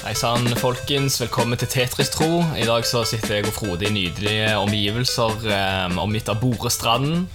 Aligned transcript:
Hei 0.00 0.14
sann, 0.16 0.46
folkens. 0.56 1.18
Velkommen 1.20 1.58
til 1.60 1.68
Tetris-tro. 1.70 2.40
I 2.56 2.64
dag 2.68 2.86
så 2.88 3.02
sitter 3.08 3.36
jeg 3.38 3.48
og 3.50 3.56
Frode 3.56 3.84
i 3.88 3.92
nydelige 3.92 4.54
omgivelser 4.60 5.44
eh, 5.52 5.98
omgitt 6.00 6.30
av 6.32 6.40
Borestranden. 6.40 7.26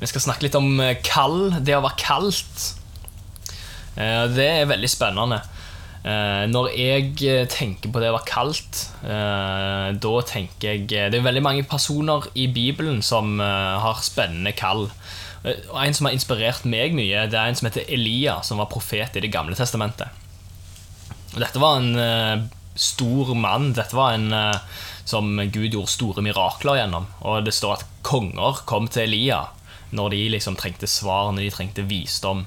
Vi 0.00 0.08
skal 0.10 0.24
snakke 0.26 0.46
litt 0.46 0.58
om 0.58 0.68
eh, 0.84 0.98
kald, 1.04 1.56
det 1.64 1.78
å 1.78 1.82
være 1.84 2.00
kaldt. 2.02 2.66
Eh, 3.96 4.26
det 4.36 4.50
er 4.60 4.68
veldig 4.70 4.92
spennende. 4.92 5.40
Eh, 6.04 6.44
når 6.52 6.70
jeg 6.76 7.08
eh, 7.28 7.42
tenker 7.52 7.92
på 7.92 8.00
det 8.04 8.12
å 8.12 8.18
være 8.18 8.28
kaldt, 8.28 8.84
eh, 9.04 9.88
da 10.04 10.14
tenker 10.28 10.74
jeg 10.74 10.86
Det 10.92 11.16
er 11.20 11.26
veldig 11.26 11.44
mange 11.48 11.66
personer 11.68 12.28
i 12.36 12.46
Bibelen 12.52 13.00
som 13.04 13.38
eh, 13.40 13.76
har 13.86 14.04
spennende 14.04 14.52
kall. 14.56 14.90
Eh, 15.48 15.64
En 15.80 15.96
som 15.96 16.08
har 16.10 16.16
inspirert 16.16 16.68
meg 16.68 16.92
mye, 16.96 17.24
det 17.32 17.40
er 17.40 17.48
en 17.48 17.56
som 17.56 17.72
heter 17.72 17.88
Elia, 17.88 18.42
som 18.44 18.60
var 18.60 18.68
profet 18.72 19.16
i 19.16 19.24
Det 19.24 19.32
gamle 19.32 19.56
testamentet. 19.56 20.19
Dette 21.38 21.60
var 21.62 21.78
en 21.78 21.94
eh, 21.98 22.42
stor 22.74 23.34
mann. 23.34 23.72
Dette 23.76 23.96
var 23.96 24.16
en 24.16 24.32
eh, 24.34 24.56
som 25.04 25.30
Gud 25.52 25.74
gjorde 25.74 25.92
store 25.92 26.24
mirakler 26.24 26.80
gjennom. 26.80 27.06
Og 27.26 27.44
det 27.46 27.54
står 27.54 27.78
at 27.78 27.86
konger 28.06 28.64
kom 28.68 28.90
til 28.90 29.06
Elia 29.08 29.44
når 29.94 30.12
de 30.14 30.20
liksom 30.36 30.54
trengte 30.58 30.86
svar, 30.90 31.32
når 31.34 31.48
de 31.48 31.54
trengte 31.54 31.86
visdom. 31.86 32.44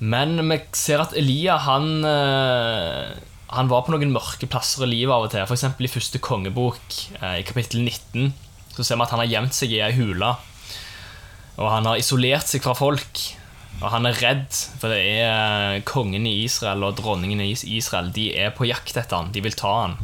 Men 0.00 0.38
vi 0.48 0.58
ser 0.76 1.04
at 1.04 1.12
Elia 1.16 1.58
han, 1.64 1.90
eh, 2.08 3.12
han 3.52 3.72
var 3.72 3.84
på 3.86 3.92
noen 3.94 4.14
mørke 4.14 4.48
plasser 4.50 4.86
i 4.86 4.92
livet 4.94 5.14
av 5.14 5.26
og 5.26 5.32
til. 5.32 5.44
F.eks. 5.44 5.68
i 5.76 5.92
første 5.92 6.20
kongebok, 6.24 6.96
i 7.20 7.44
kapittel 7.46 7.84
19, 7.84 8.32
så 8.72 8.84
ser 8.84 8.96
vi 8.96 9.04
at 9.04 9.12
han 9.12 9.20
har 9.20 9.32
gjemt 9.32 9.56
seg 9.56 9.76
i 9.76 9.82
ei 9.84 9.92
hule. 9.96 10.32
Og 11.60 11.68
han 11.68 11.88
har 11.88 12.00
isolert 12.00 12.48
seg 12.48 12.64
fra 12.64 12.72
folk. 12.76 13.20
Og 13.82 13.90
han 13.90 14.06
er 14.06 14.18
redd, 14.22 14.58
for 14.78 14.92
det 14.92 15.00
er 15.02 15.78
eh, 15.78 15.84
kongen 15.86 16.26
i 16.28 16.36
Israel 16.44 16.84
og 16.86 17.00
dronningen 17.00 17.42
i 17.42 17.50
Israel 17.50 18.12
De 18.14 18.28
er 18.38 18.54
på 18.54 18.68
jakt 18.68 18.94
etter 18.94 19.18
han, 19.18 19.32
de 19.34 19.42
vil 19.42 19.56
ta 19.58 19.72
han. 19.80 19.96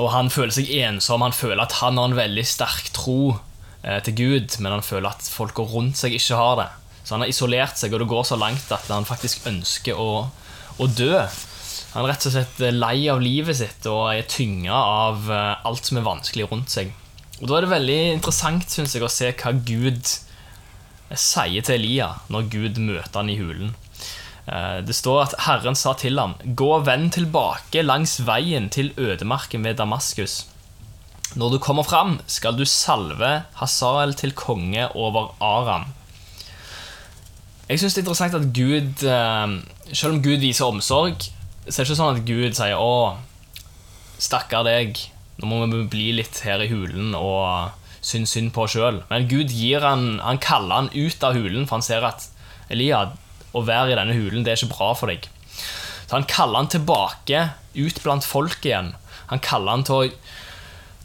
Og 0.00 0.08
han 0.14 0.30
føler 0.32 0.54
seg 0.54 0.70
ensom, 0.80 1.24
han 1.26 1.36
føler 1.36 1.60
at 1.64 1.80
han 1.82 1.98
har 2.00 2.08
en 2.08 2.16
veldig 2.16 2.46
sterk 2.48 2.88
tro 2.96 3.34
eh, 3.82 4.00
til 4.06 4.16
Gud, 4.22 4.56
men 4.62 4.72
han 4.78 4.86
føler 4.86 5.10
at 5.10 5.28
folka 5.28 5.66
rundt 5.68 6.00
seg 6.00 6.16
ikke 6.16 6.38
har 6.40 6.56
det. 6.62 6.68
Så 7.02 7.16
han 7.16 7.26
har 7.26 7.32
isolert 7.32 7.76
seg, 7.76 7.92
og 7.92 8.04
det 8.04 8.08
går 8.14 8.24
så 8.30 8.40
langt 8.40 8.72
at 8.72 8.88
han 8.88 9.08
faktisk 9.08 9.44
ønsker 9.50 10.00
å, 10.00 10.30
å 10.80 10.88
dø. 10.88 11.12
Han 11.90 12.06
er 12.06 12.12
rett 12.14 12.28
og 12.30 12.36
slett 12.38 12.64
eh, 12.64 12.72
lei 12.72 13.04
av 13.12 13.20
livet 13.20 13.60
sitt 13.60 13.90
og 13.90 14.14
er 14.14 14.24
tynga 14.30 14.80
av 14.80 15.28
alt 15.28 15.84
som 15.84 16.00
er 16.00 16.08
vanskelig 16.08 16.48
rundt 16.48 16.72
seg. 16.72 16.94
Og 17.42 17.48
Da 17.50 17.58
er 17.58 17.66
det 17.66 17.74
veldig 17.74 18.00
interessant 18.14 18.72
synes 18.72 18.96
jeg, 18.96 19.04
å 19.04 19.12
se 19.12 19.34
hva 19.34 19.52
Gud 19.52 20.16
sier 21.18 21.64
til 21.66 21.80
Elia 21.80 22.12
når 22.30 22.50
Gud 22.52 22.78
møter 22.78 23.22
han 23.22 23.30
i 23.32 23.38
hulen. 23.40 23.74
Eh, 24.46 24.80
Det 24.86 24.94
står 24.94 25.22
at 25.24 25.34
Herren 25.46 25.74
sa 25.78 25.94
til 25.94 26.18
ham, 26.18 26.34
gå 26.44 26.68
og 26.76 26.86
vend 26.86 27.12
tilbake 27.16 27.82
langs 27.84 28.18
veien 28.26 28.68
til 28.70 28.92
ødemarken 28.98 29.64
ved 29.64 29.76
Damaskus. 29.80 30.44
Når 31.36 31.50
du 31.50 31.58
kommer 31.62 31.82
fram, 31.86 32.18
skal 32.26 32.56
du 32.58 32.64
salve 32.64 33.44
Hazael 33.60 34.14
til 34.14 34.32
konge 34.32 34.88
over 34.98 35.34
Aram. 35.40 35.84
Jeg 37.68 37.78
synes 37.78 37.94
det 37.94 38.00
er 38.00 38.02
interessant 38.02 38.34
at 38.34 38.48
Gud, 38.52 39.04
eh, 39.06 39.94
selv 39.94 40.14
om 40.14 40.22
Gud 40.22 40.40
viser 40.42 40.66
omsorg, 40.66 41.22
så 41.68 41.80
er 41.80 41.84
det 41.84 41.90
ikke 41.90 42.00
sånn 42.00 42.16
at 42.16 42.26
Gud 42.26 42.56
sier, 42.58 42.74
å, 42.78 43.16
stakkar 44.18 44.64
deg, 44.66 44.98
nå 45.38 45.46
må 45.46 45.66
vi 45.70 45.84
bli 45.92 46.08
litt 46.18 46.40
her 46.44 46.60
i 46.64 46.68
hulen 46.68 47.14
og 47.14 47.70
synes 48.00 48.32
synd 48.34 48.52
på 48.56 48.66
sjøl. 48.70 49.02
Men 49.10 49.28
Gud 49.30 49.52
gir 49.52 49.84
han, 49.84 50.18
han 50.24 50.40
kaller 50.42 50.82
han 50.82 50.92
ut 50.94 51.24
av 51.26 51.36
hulen, 51.36 51.66
for 51.66 51.78
han 51.78 51.86
ser 51.86 52.06
at 52.08 52.28
Elia, 52.72 53.10
å 53.50 53.64
være 53.66 53.92
i 53.92 53.98
denne 53.98 54.14
hulen, 54.14 54.44
det 54.46 54.52
er 54.52 54.60
ikke 54.60 54.76
bra 54.76 54.92
for 54.94 55.10
deg. 55.10 55.26
Så 56.06 56.16
han 56.16 56.26
kaller 56.30 56.62
han 56.62 56.70
tilbake, 56.70 57.44
ut 57.74 58.02
blant 58.04 58.26
folk 58.26 58.64
igjen. 58.66 58.92
Han 59.30 59.42
kaller 59.42 59.76
han 59.76 59.86
til 59.86 59.96
å, 59.96 60.08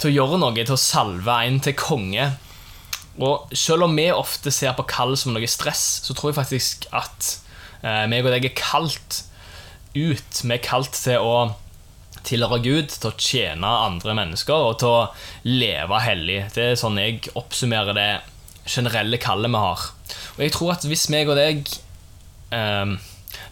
til 0.02 0.12
å 0.12 0.16
gjøre 0.16 0.42
noe, 0.42 0.58
til 0.58 0.76
å 0.78 0.82
salve 0.82 1.38
en 1.46 1.60
til 1.64 1.76
konge. 1.78 2.32
Og 3.22 3.54
selv 3.56 3.88
om 3.88 3.96
vi 3.98 4.08
ofte 4.12 4.54
ser 4.54 4.76
på 4.78 4.88
kall 4.90 5.16
som 5.18 5.36
noe 5.36 5.50
stress, 5.50 5.84
så 6.06 6.16
tror 6.16 6.32
jeg 6.32 6.40
faktisk 6.40 6.88
at 6.96 7.32
eh, 7.82 8.06
meg 8.12 8.26
og 8.26 8.34
deg 8.34 8.50
er 8.50 8.58
kalt 8.58 9.22
ut. 9.96 10.42
Vi 10.42 10.54
er 10.54 10.64
kalt 10.64 10.98
til 10.98 11.24
å 11.24 11.36
tilhøre 12.28 12.62
Gud, 12.64 12.94
til 12.94 13.10
å 13.12 13.18
tjene 13.22 13.74
andre 13.88 14.16
mennesker 14.18 14.70
og 14.70 14.80
til 14.82 14.92
å 14.92 15.10
leve 15.48 16.02
hellig. 16.04 16.40
Det 16.56 16.72
er 16.72 16.80
sånn 16.80 17.00
jeg 17.02 17.28
oppsummerer 17.38 17.98
det 17.98 18.10
generelle 18.66 19.20
kallet 19.22 19.54
vi 19.54 19.62
har. 19.62 19.90
Og 20.36 20.42
jeg 20.46 20.56
tror 20.56 20.74
at 20.76 20.88
hvis 20.90 21.10
meg 21.14 21.30
og 21.30 21.38
deg 21.40 21.68
eh, 22.56 22.96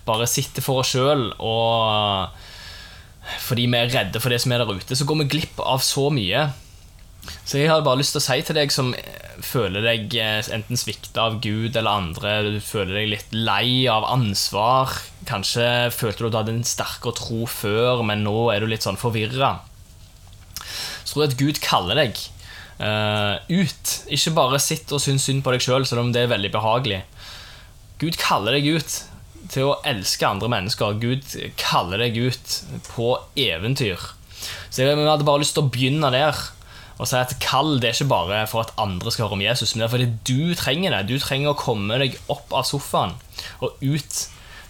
bare 0.08 0.30
sitter 0.30 0.66
for 0.66 0.82
oss 0.82 0.94
sjøl 0.96 1.30
og 1.38 2.42
fordi 3.44 3.70
vi 3.72 3.80
er 3.80 3.92
redde 3.94 4.20
for 4.20 4.34
det 4.34 4.42
som 4.44 4.52
er 4.52 4.64
der 4.64 4.74
ute, 4.76 4.98
så 4.98 5.08
går 5.08 5.22
vi 5.22 5.30
glipp 5.38 5.62
av 5.64 5.80
så 5.84 6.10
mye. 6.14 6.48
Så 7.24 7.60
jeg 7.60 7.70
har 7.72 7.84
bare 7.86 8.00
lyst 8.02 8.16
til 8.16 8.22
å 8.22 8.26
si 8.26 8.40
til 8.44 8.58
deg 8.58 8.72
som 8.74 8.92
eh, 8.98 9.36
føler 9.44 9.84
deg 9.86 10.16
eh, 10.20 10.50
enten 10.56 10.80
svikta 10.80 11.28
av 11.30 11.40
Gud 11.44 11.76
eller 11.76 11.92
andre, 11.92 12.34
du 12.56 12.60
føler 12.64 13.00
deg 13.00 13.12
litt 13.14 13.36
lei 13.36 13.86
av 13.92 14.08
ansvar, 14.12 14.92
kanskje 15.30 15.68
følte 15.96 16.24
du 16.24 16.28
at 16.28 16.34
du 16.34 16.40
hadde 16.42 16.56
en 16.58 16.68
sterkere 16.68 17.16
tro 17.20 17.46
før, 17.50 18.04
men 18.08 18.26
nå 18.28 18.50
er 18.54 18.64
du 18.64 18.72
litt 18.72 18.86
sånn 18.86 19.00
forvirra. 19.00 19.56
Så 21.04 21.16
tror 21.16 21.26
jeg 21.26 21.34
at 21.34 21.40
Gud 21.40 21.62
kaller 21.64 22.00
deg 22.00 22.20
uh, 22.80 23.36
ut. 23.52 23.96
Ikke 24.16 24.34
bare 24.36 24.60
sitt 24.64 24.92
og 24.96 25.02
syns 25.04 25.28
synd 25.28 25.44
på 25.46 25.54
deg 25.54 25.64
sjøl, 25.64 25.86
selv 25.88 26.06
om 26.06 26.14
det 26.16 26.24
er 26.24 26.32
veldig 26.32 26.52
behagelig. 26.54 27.02
Gud 28.02 28.18
kaller 28.20 28.58
deg 28.58 28.80
ut 28.80 28.96
til 29.52 29.70
å 29.70 29.78
elske 29.88 30.28
andre 30.28 30.50
mennesker. 30.52 30.98
Gud 31.04 31.28
kaller 31.60 32.02
deg 32.06 32.18
ut 32.18 32.58
på 32.90 33.14
eventyr. 33.40 34.02
Så 34.72 34.84
jeg 34.84 34.98
hadde 34.98 35.28
bare 35.28 35.44
lyst 35.44 35.56
til 35.58 35.68
å 35.68 35.72
begynne 35.72 36.10
der 36.14 36.40
og 37.04 37.10
si 37.10 37.20
at 37.20 37.36
kall 37.44 37.76
det 37.84 37.90
er 37.90 37.98
ikke 37.98 38.14
bare 38.14 38.44
for 38.48 38.64
at 38.64 38.72
andre 38.80 39.12
skal 39.12 39.26
høre 39.26 39.36
om 39.36 39.44
Jesus, 39.44 39.74
men 39.74 39.84
det 39.84 39.88
er 39.90 39.92
fordi 39.92 40.12
du 40.30 40.56
trenger 40.56 40.96
det. 40.96 41.02
Du 41.12 41.20
trenger 41.20 41.52
å 41.52 41.60
komme 41.60 42.00
deg 42.00 42.16
opp 42.32 42.54
av 42.56 42.64
sofaen 42.70 43.18
og 43.60 43.82
ut 43.84 44.20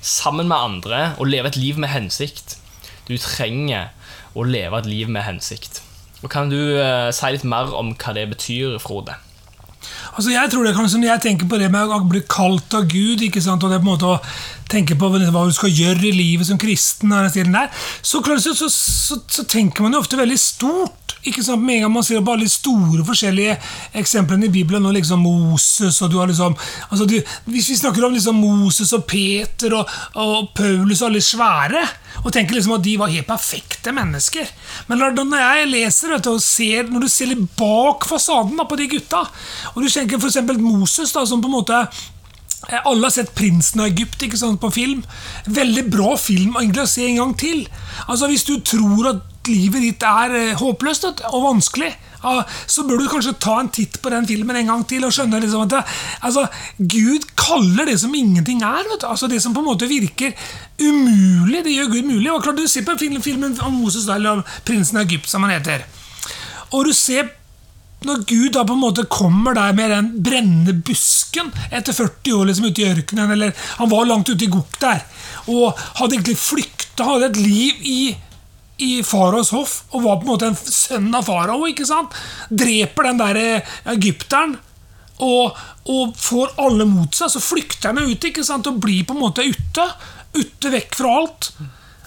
sammen 0.03 0.49
med 0.49 0.57
andre 0.57 1.01
og 1.21 1.29
leve 1.29 1.51
et 1.51 1.59
liv 1.61 1.77
med 1.79 1.93
hensikt. 1.93 2.57
Du 3.05 3.13
trenger 3.21 3.91
å 4.33 4.45
leve 4.47 4.81
et 4.81 4.89
liv 4.89 5.11
med 5.13 5.27
hensikt. 5.27 5.83
Og 6.23 6.31
Kan 6.31 6.49
du 6.49 6.57
eh, 6.79 7.11
si 7.13 7.29
litt 7.35 7.45
mer 7.45 7.69
om 7.75 7.93
hva 7.99 8.15
det 8.17 8.25
betyr, 8.31 8.79
Frode? 8.81 9.19
Altså 10.15 10.31
jeg 10.31 10.47
tror 10.51 10.63
det 10.63 10.75
kanskje 10.77 11.01
Når 11.01 11.09
jeg 11.09 11.21
tenker 11.25 11.47
på 11.51 11.57
det 11.59 11.67
med 11.71 11.91
å 11.91 11.97
bli 12.07 12.21
kalt 12.31 12.73
av 12.77 12.87
Gud, 12.87 13.21
ikke 13.25 13.43
sant, 13.43 13.63
og 13.65 13.73
det 13.73 13.81
på 13.81 13.87
en 13.87 13.91
måte 13.91 14.09
å 14.09 14.19
tenke 14.73 14.97
på 14.97 15.09
hva 15.11 15.45
du 15.47 15.53
skal 15.55 15.71
gjøre 15.73 16.09
i 16.09 16.15
livet 16.15 16.49
som 16.49 16.59
kristen, 16.61 17.13
der, 17.13 17.69
så, 18.01 18.21
så, 18.23 18.53
så, 18.55 18.69
så, 19.21 19.45
tenker 19.49 19.85
man 19.85 19.95
jo 19.95 20.01
ofte 20.03 20.19
veldig 20.19 20.39
stort. 20.39 21.15
ikke 21.23 21.43
sant, 21.45 21.61
Med 21.63 21.77
en 21.77 21.85
gang 21.85 21.93
man 21.93 22.03
ser 22.03 22.23
på 22.25 22.33
alle 22.33 22.47
de 22.47 22.51
store 22.51 23.05
forskjellige 23.07 23.57
eksemplene 23.99 24.47
i 24.49 24.53
Bibelen, 24.53 24.85
og 24.85 24.95
liksom 24.97 25.21
Moses 25.23 26.01
og 26.01 26.11
du 26.11 26.17
har 26.19 26.27
liksom, 26.27 26.55
altså 26.89 27.05
du, 27.05 27.19
Hvis 27.45 27.69
vi 27.69 27.79
snakker 27.79 28.05
om 28.05 28.13
liksom 28.13 28.35
Moses 28.35 28.93
og 28.93 29.05
Peter 29.07 29.75
og, 29.77 29.89
og 30.19 30.49
Paulus 30.57 31.01
og 31.01 31.11
alle 31.11 31.21
svære, 31.23 31.83
og 32.23 32.31
tenker 32.33 32.57
liksom 32.57 32.75
at 32.75 32.83
de 32.85 32.97
var 32.99 33.11
helt 33.11 33.27
perfekte 33.27 33.91
mennesker 33.95 34.49
Men 34.87 35.01
når 35.01 35.39
jeg 35.39 35.69
leser 35.71 36.13
du, 36.13 36.29
og 36.33 36.41
ser, 36.43 36.89
når 36.89 37.05
du 37.05 37.11
ser 37.11 37.31
litt 37.31 37.45
bak 37.59 38.07
fasaden 38.09 38.57
da, 38.59 38.67
på 38.67 38.79
de 38.79 38.89
gutta, 38.91 39.23
og 39.73 39.83
du 39.83 39.89
tenker 39.89 40.19
f.eks. 40.19 40.41
Moses, 40.59 41.13
da, 41.13 41.25
som 41.27 41.41
på 41.41 41.49
en 41.49 41.57
måte 41.57 41.85
alle 42.71 43.05
har 43.05 43.11
sett 43.11 43.35
'Prinsen 43.35 43.81
av 43.81 43.87
Egypt' 43.87 44.23
ikke 44.23 44.37
sant, 44.39 44.61
på 44.61 44.71
film. 44.71 45.03
Veldig 45.45 45.89
bra 45.91 46.15
film 46.17 46.55
egentlig 46.55 46.83
å 46.83 46.89
se 46.89 47.05
en 47.07 47.21
gang 47.21 47.37
til. 47.37 47.67
Altså 48.07 48.27
Hvis 48.27 48.43
du 48.47 48.59
tror 48.59 49.09
at 49.09 49.21
livet 49.47 49.81
ditt 49.81 50.03
er 50.03 50.35
eh, 50.35 50.55
håpløst 50.55 51.05
og 51.33 51.43
vanskelig, 51.43 51.91
så 52.67 52.85
bør 52.87 53.01
du 53.01 53.09
kanskje 53.11 53.35
ta 53.41 53.57
en 53.59 53.69
titt 53.73 53.97
på 54.01 54.11
den 54.13 54.27
filmen 54.27 54.55
en 54.55 54.69
gang 54.71 54.83
til 54.87 55.03
og 55.03 55.11
skjønne 55.11 55.41
liksom 55.43 55.65
at 55.65 55.73
det, 55.73 55.81
altså, 56.23 56.45
Gud 56.79 57.25
kaller 57.35 57.89
det 57.89 57.97
som 57.99 58.15
ingenting 58.15 58.63
er. 58.63 58.87
Altså 59.03 59.27
Det 59.27 59.41
som 59.43 59.53
på 59.53 59.59
en 59.59 59.67
måte 59.67 59.89
virker 59.91 60.31
umulig, 60.79 61.63
det 61.65 61.75
gjør 61.75 61.91
Gud 61.91 62.07
mulig. 62.13 62.31
Og 62.31 62.43
klart 62.43 62.57
Du 62.57 62.67
ser 62.67 62.87
på 62.87 62.95
filmen 62.97 63.57
om 63.61 63.73
Moses 63.73 64.07
eller 64.07 64.39
om 64.39 64.43
'Prinsen 64.65 64.97
av 64.97 65.03
Egypt', 65.03 65.27
som 65.27 65.43
han 65.43 65.51
heter. 65.51 65.83
Og 66.71 66.85
du 66.85 66.93
ser 66.93 67.29
når 68.07 68.25
Gud 68.29 68.51
da 68.55 68.63
på 68.67 68.75
en 68.75 68.83
måte 68.83 69.05
kommer 69.11 69.55
der 69.57 69.75
med 69.77 69.91
den 69.93 70.09
brennende 70.25 70.75
busken 70.85 71.51
etter 71.69 71.95
40 71.95 72.37
år 72.37 72.49
liksom 72.49 72.67
ute 72.69 72.83
i 72.83 72.89
ørkenen 72.91 73.33
eller 73.35 73.55
Han 73.79 73.91
var 73.91 74.07
langt 74.09 74.29
ute 74.29 74.45
i 74.45 74.51
gokk 74.51 74.77
der 74.81 75.03
og 75.51 75.79
hadde 75.99 76.15
egentlig 76.15 76.37
flykta, 76.39 77.03
hadde 77.03 77.31
et 77.31 77.39
liv 77.41 77.81
i, 77.83 78.01
i 78.85 78.91
faraos 79.03 79.51
hoff 79.51 79.73
og 79.91 80.05
var 80.05 80.19
på 80.19 80.27
en 80.27 80.31
måte 80.31 80.51
en 80.51 80.55
sønn 80.55 81.09
av 81.15 81.25
farao. 81.27 81.65
ikke 81.67 81.87
sant? 81.87 82.15
Dreper 82.47 83.09
den 83.09 83.19
der 83.19 83.41
egypteren 83.91 84.55
og, 85.23 85.59
og 85.91 86.15
får 86.17 86.55
alle 86.63 86.87
mot 86.89 87.15
seg. 87.15 87.31
Så 87.33 87.43
flykter 87.43 87.91
han 87.91 88.07
ut 88.07 88.29
ikke 88.29 88.45
sant? 88.45 88.67
og 88.69 88.79
blir 88.83 89.03
på 89.07 89.17
en 89.17 89.23
måte 89.23 89.45
ute. 89.45 89.87
Ute 90.33 90.73
vekk 90.73 90.97
fra 90.97 91.17
alt. 91.19 91.51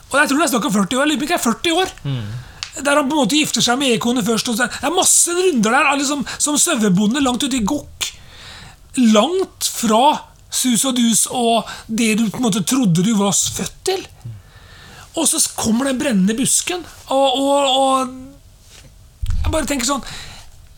Og 0.06 0.18
jeg 0.20 0.30
tror 0.30 0.40
det 0.40 0.46
er 0.46 0.52
snakk 0.54 0.68
om 0.70 0.76
40 0.80 1.02
år. 1.02 1.14
På 1.20 1.28
er 1.36 1.44
40 1.44 1.80
år. 1.82 1.94
Der 2.76 2.98
han 2.98 3.08
på 3.08 3.16
en 3.16 3.22
måte 3.22 3.38
gifter 3.38 3.64
seg 3.64 3.78
med 3.80 3.94
ekornet 3.96 4.26
først. 4.26 4.50
Det 4.58 4.68
er 4.84 4.94
masse 4.94 5.32
runder 5.32 5.72
der, 5.72 5.92
liksom, 5.96 6.24
som 6.38 6.58
sauebonde 6.60 7.22
langt 7.24 7.44
ute 7.46 7.58
i 7.58 7.64
gokk. 7.64 8.10
Langt 9.14 9.68
fra 9.68 10.18
sus 10.56 10.84
og 10.88 10.96
dus 10.96 11.26
og 11.28 11.68
det 11.86 12.14
du 12.16 12.28
på 12.30 12.40
en 12.40 12.46
måte 12.46 12.64
trodde 12.64 13.04
du 13.04 13.12
var 13.18 13.34
født 13.34 13.80
til. 13.88 14.06
Og 15.16 15.28
så 15.28 15.40
kommer 15.56 15.88
den 15.88 15.98
brennende 16.00 16.36
busken, 16.36 16.82
og, 17.08 17.40
og, 17.40 17.76
og 17.80 18.14
Jeg 19.42 19.52
bare 19.52 19.68
tenker 19.68 19.88
sånn 19.88 20.04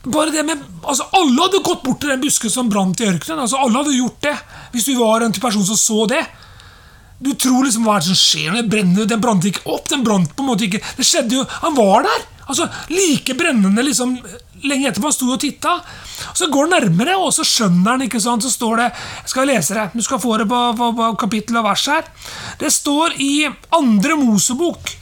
bare 0.08 0.30
det 0.30 0.44
med, 0.46 0.60
altså 0.86 1.08
Alle 1.18 1.42
hadde 1.42 1.62
gått 1.64 1.82
bort 1.82 1.98
til 2.00 2.12
den 2.12 2.20
busken 2.22 2.52
som 2.52 2.68
brant 2.70 3.00
i 3.02 3.08
ørkenen. 3.08 3.42
altså 3.42 3.58
Alle 3.60 3.82
hadde 3.82 3.96
gjort 3.96 4.20
det, 4.24 4.36
hvis 4.72 4.86
du 4.88 4.94
var 4.98 5.24
en 5.24 5.34
person 5.34 5.66
som 5.66 5.76
så 5.76 6.06
det. 6.10 6.22
Du 7.18 7.32
tror 7.34 7.64
liksom 7.66 7.86
hva 7.86 7.96
er 7.98 8.04
det 8.04 8.12
som 8.12 8.18
skjer 8.20 8.50
når 8.52 8.60
det 8.62 8.72
brenner? 8.72 9.06
Den 9.10 9.22
brant 9.22 9.46
ikke 9.48 9.64
opp. 9.66 9.88
den 9.90 10.04
brant 10.06 10.34
på 10.36 10.44
en 10.44 10.50
måte 10.52 10.68
ikke, 10.68 10.82
Det 10.96 11.06
skjedde 11.06 11.40
jo, 11.40 11.46
Han 11.62 11.74
var 11.78 12.06
der! 12.06 12.26
altså 12.48 12.68
Like 12.88 13.34
brennende 13.36 13.82
liksom 13.84 14.14
lenge 14.64 14.88
etterpå. 14.88 15.10
Han 15.10 15.14
sto 15.14 15.26
og 15.32 15.40
titta. 15.40 15.74
Så 16.34 16.48
går 16.50 16.66
han 16.66 16.72
nærmere, 16.82 17.16
og 17.18 17.32
så 17.34 17.44
skjønner 17.46 17.92
han, 17.94 18.06
ikke 18.06 18.20
sant, 18.22 18.42
så 18.42 18.50
står 18.50 18.80
det 18.80 18.86
Jeg 18.88 19.32
skal 19.34 19.50
lese 19.50 19.76
det. 19.76 19.88
Du 19.94 20.02
skal 20.02 20.22
få 20.22 20.38
det 20.40 20.48
på, 20.50 20.62
på, 20.78 20.92
på 20.98 21.10
kapittel 21.20 21.60
og 21.60 21.68
vers 21.68 21.84
her. 21.90 22.08
Det 22.58 22.72
står 22.72 23.18
i 23.22 23.32
Andre 23.76 24.16
Mosebok, 24.18 24.94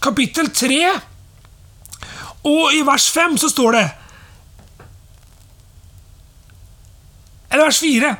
kapittel 0.00 0.50
3 0.52 0.82
og 2.48 2.72
i 2.72 2.80
vers 2.86 3.10
5 3.12 3.36
så 3.40 3.50
står 3.52 3.74
det 3.76 3.86
Eller 7.50 7.66
vers 7.66 7.80
4. 7.82 8.10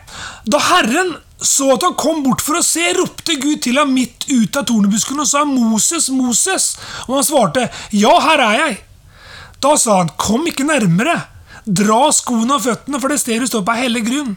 Da 0.51 0.59
Herren 0.59 1.15
så 1.41 1.71
at 1.75 1.85
han 1.87 1.97
kom 1.99 2.23
bort 2.25 2.43
for 2.45 2.59
å 2.59 2.65
se, 2.65 2.83
ropte 2.97 3.39
Gud 3.41 3.63
til 3.65 3.79
ham 3.81 3.93
midt 3.97 4.27
ut 4.29 4.57
av 4.61 4.67
tornebusken 4.69 5.21
og 5.21 5.29
sa 5.29 5.45
'Moses, 5.45 6.11
Moses'. 6.13 6.77
Og 7.09 7.17
han 7.17 7.25
svarte 7.25 7.71
'Ja, 7.91 8.13
her 8.21 8.41
er 8.41 8.57
jeg'. 8.59 8.79
Da 9.61 9.77
sa 9.77 9.99
han 9.99 10.11
'Kom 10.17 10.47
ikke 10.47 10.69
nærmere'. 10.69 11.27
Dra 11.67 12.11
skoene 12.13 12.55
av 12.55 12.65
føttene, 12.65 13.01
for 13.01 13.09
det 13.09 13.21
stedet 13.21 13.41
du 13.41 13.47
står 13.47 13.65
på, 13.65 13.73
er 13.73 13.89
hellig 13.89 14.05
grunn. 14.07 14.37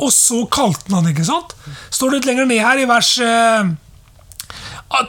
Og 0.00 0.10
så 0.10 0.46
kalte 0.50 0.94
han 0.94 1.06
ikke 1.06 1.24
sant? 1.24 1.54
Står 1.90 2.10
det 2.10 2.16
litt 2.16 2.30
lenger 2.30 2.46
ned 2.46 2.60
her 2.60 2.78
i 2.78 2.84
vers 2.84 3.18
eh, 3.18 3.64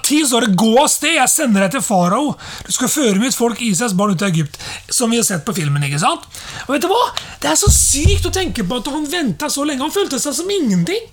Ti 0.03 0.21
står 0.25 0.45
det 0.45 0.56
'Gå 0.56 0.71
av 0.80 0.88
sted, 0.88 1.15
jeg 1.15 1.30
sender 1.30 1.62
deg 1.62 1.71
til 1.71 1.81
farao'. 1.81 2.35
Du 2.65 2.71
skal 2.71 2.88
føre 2.88 3.19
mitt 3.19 3.35
folk 3.35 3.62
Isaks 3.62 3.94
barn 3.94 4.12
ut 4.12 4.21
av 4.21 4.30
Egypt. 4.30 4.57
Som 4.89 5.12
vi 5.12 5.18
har 5.18 5.24
sett 5.24 5.45
på 5.45 5.56
filmen. 5.56 5.83
ikke 5.83 6.00
sant? 6.00 6.24
Og 6.68 6.74
vet 6.74 6.81
du 6.81 6.88
hva? 6.88 7.12
Det 7.39 7.50
er 7.51 7.56
så 7.56 7.71
sykt 7.71 8.25
å 8.25 8.31
tenke 8.31 8.63
på 8.63 8.77
at 8.77 8.88
han 8.88 9.06
venta 9.06 9.50
så 9.50 9.65
lenge. 9.65 9.81
Han 9.81 9.91
følte 9.91 10.19
seg 10.19 10.33
som 10.33 10.50
ingenting. 10.50 11.03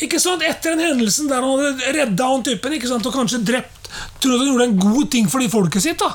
Ikke 0.00 0.20
sant? 0.20 0.42
Etter 0.42 0.76
den 0.76 0.86
hendelsen 0.86 1.28
der 1.28 1.42
han 1.42 1.58
hadde 1.58 1.92
redda 1.92 2.24
han 2.24 2.42
typen 2.42 2.72
ikke 2.72 2.88
sant? 2.88 3.06
og 3.06 3.12
kanskje 3.12 3.44
drept 3.44 3.76
Trodde 4.20 4.38
han 4.38 4.46
gjorde 4.46 4.64
en 4.64 4.78
god 4.78 5.10
ting 5.10 5.28
for 5.28 5.40
de 5.40 5.48
folket 5.48 5.82
sitt, 5.82 5.98
da 5.98 6.14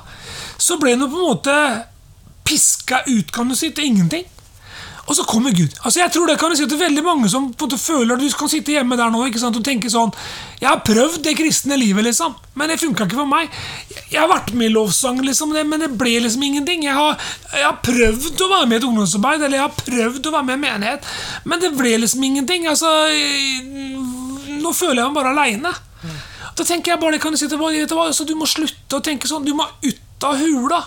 så 0.58 0.78
ble 0.80 0.96
han 0.96 1.04
på 1.10 1.20
en 1.20 1.30
måte 1.30 1.56
piska 2.46 3.04
ut 3.08 3.32
kan 3.34 3.50
du 3.50 3.56
si, 3.58 3.72
til 3.76 3.90
ingenting. 3.90 4.26
Og 5.06 5.14
så 5.14 5.24
kommer 5.30 5.54
Gud. 5.54 5.70
Altså 5.84 6.00
jeg 6.00 6.12
tror 6.16 6.26
det 6.28 6.38
kan 6.42 6.50
du 6.50 6.58
si 6.58 6.66
til 6.66 6.80
veldig 6.82 7.04
mange 7.06 7.30
som 7.30 7.52
på 7.54 7.68
en 7.68 7.70
måte 7.70 7.78
føler 7.78 8.18
du 8.18 8.26
kan 8.34 8.50
sitte 8.50 8.74
hjemme 8.74 8.98
der 8.98 9.12
nå 9.14 9.22
ikke 9.28 9.42
sant, 9.42 9.58
og 9.60 9.66
tenke 9.66 9.92
sånn 9.94 10.10
Jeg 10.58 10.66
har 10.66 10.80
prøvd 10.88 11.20
det 11.28 11.36
kristne 11.38 11.78
livet, 11.78 12.08
liksom, 12.08 12.34
men 12.58 12.72
det 12.72 12.80
funka 12.82 13.06
ikke 13.06 13.20
for 13.20 13.30
meg. 13.30 13.52
Jeg 14.10 14.18
har 14.18 14.30
vært 14.32 14.54
med 14.58 14.72
i 14.72 14.74
lovsang, 14.74 15.20
liksom, 15.22 15.54
men 15.54 15.84
det 15.84 15.92
ble 16.00 16.16
liksom 16.26 16.46
ingenting. 16.48 16.88
Jeg 16.88 16.96
har, 16.98 17.20
jeg 17.54 17.68
har 17.68 17.78
prøvd 17.86 18.42
å 18.42 18.50
være 18.50 18.70
med 18.72 18.78
i 18.78 18.80
et 18.80 18.88
ungdomsarbeid, 18.90 19.44
eller 19.46 19.60
jeg 19.60 19.66
har 19.68 19.84
prøvd 19.84 20.30
å 20.30 20.34
være 20.38 20.48
med 20.50 20.58
i 20.58 20.64
menighet, 20.64 21.10
men 21.46 21.62
det 21.62 21.74
ble 21.78 21.92
liksom 22.02 22.24
ingenting. 22.26 22.66
Altså, 22.72 22.90
nå 24.64 24.74
føler 24.74 25.04
jeg 25.04 25.12
meg 25.12 25.20
bare 25.20 25.36
aleine. 25.36 25.74
Da 26.56 26.64
tenker 26.64 26.94
jeg 26.94 27.02
bare 27.04 27.20
kan 27.22 27.36
du 27.36 27.38
si 27.38 27.50
til 27.52 27.60
meg, 27.62 27.78
altså, 27.92 28.26
Du 28.26 28.34
må 28.40 28.48
slutte 28.50 28.98
å 28.98 29.04
tenke 29.04 29.28
sånn. 29.30 29.46
Du 29.46 29.54
må 29.54 29.68
ut 29.84 30.26
av 30.26 30.40
hula. 30.40 30.82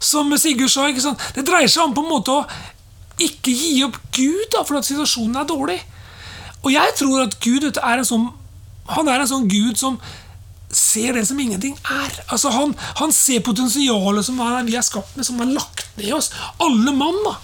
Som 0.00 0.32
Sigurd 0.40 0.72
sa. 0.72 0.88
ikke 0.88 1.04
sant? 1.04 1.20
Det 1.36 1.44
dreier 1.46 1.68
seg 1.68 1.84
om 1.84 1.94
på 1.94 2.02
en 2.04 2.10
måte 2.10 2.32
å 2.32 2.44
ikke 3.26 3.54
gi 3.54 3.84
opp 3.86 4.00
Gud 4.16 4.48
da, 4.54 4.64
fordi 4.66 4.92
situasjonen 4.92 5.40
er 5.40 5.48
dårlig. 5.48 5.78
Og 6.64 6.72
jeg 6.74 6.96
tror 6.98 7.22
at 7.24 7.38
Gud 7.40 7.68
er 7.70 8.00
en 8.00 8.04
sånn 8.06 8.26
Han 8.90 9.08
er 9.08 9.22
en 9.22 9.28
sånn 9.30 9.46
Gud 9.48 9.78
som 9.80 10.00
ser 10.70 11.16
det 11.16 11.24
som 11.26 11.38
ingenting 11.40 11.74
er. 11.90 12.16
Altså 12.30 12.50
Han, 12.54 12.74
han 13.00 13.12
ser 13.14 13.42
potensialet 13.46 14.26
som 14.26 14.38
vi 14.66 14.76
er 14.78 14.86
skapt 14.86 15.16
med, 15.16 15.26
som 15.26 15.40
er 15.42 15.50
lagt 15.54 15.88
ned 15.96 16.08
i 16.08 16.12
oss. 16.14 16.30
Alle 16.62 16.94
mann. 16.94 17.18
da. 17.26 17.34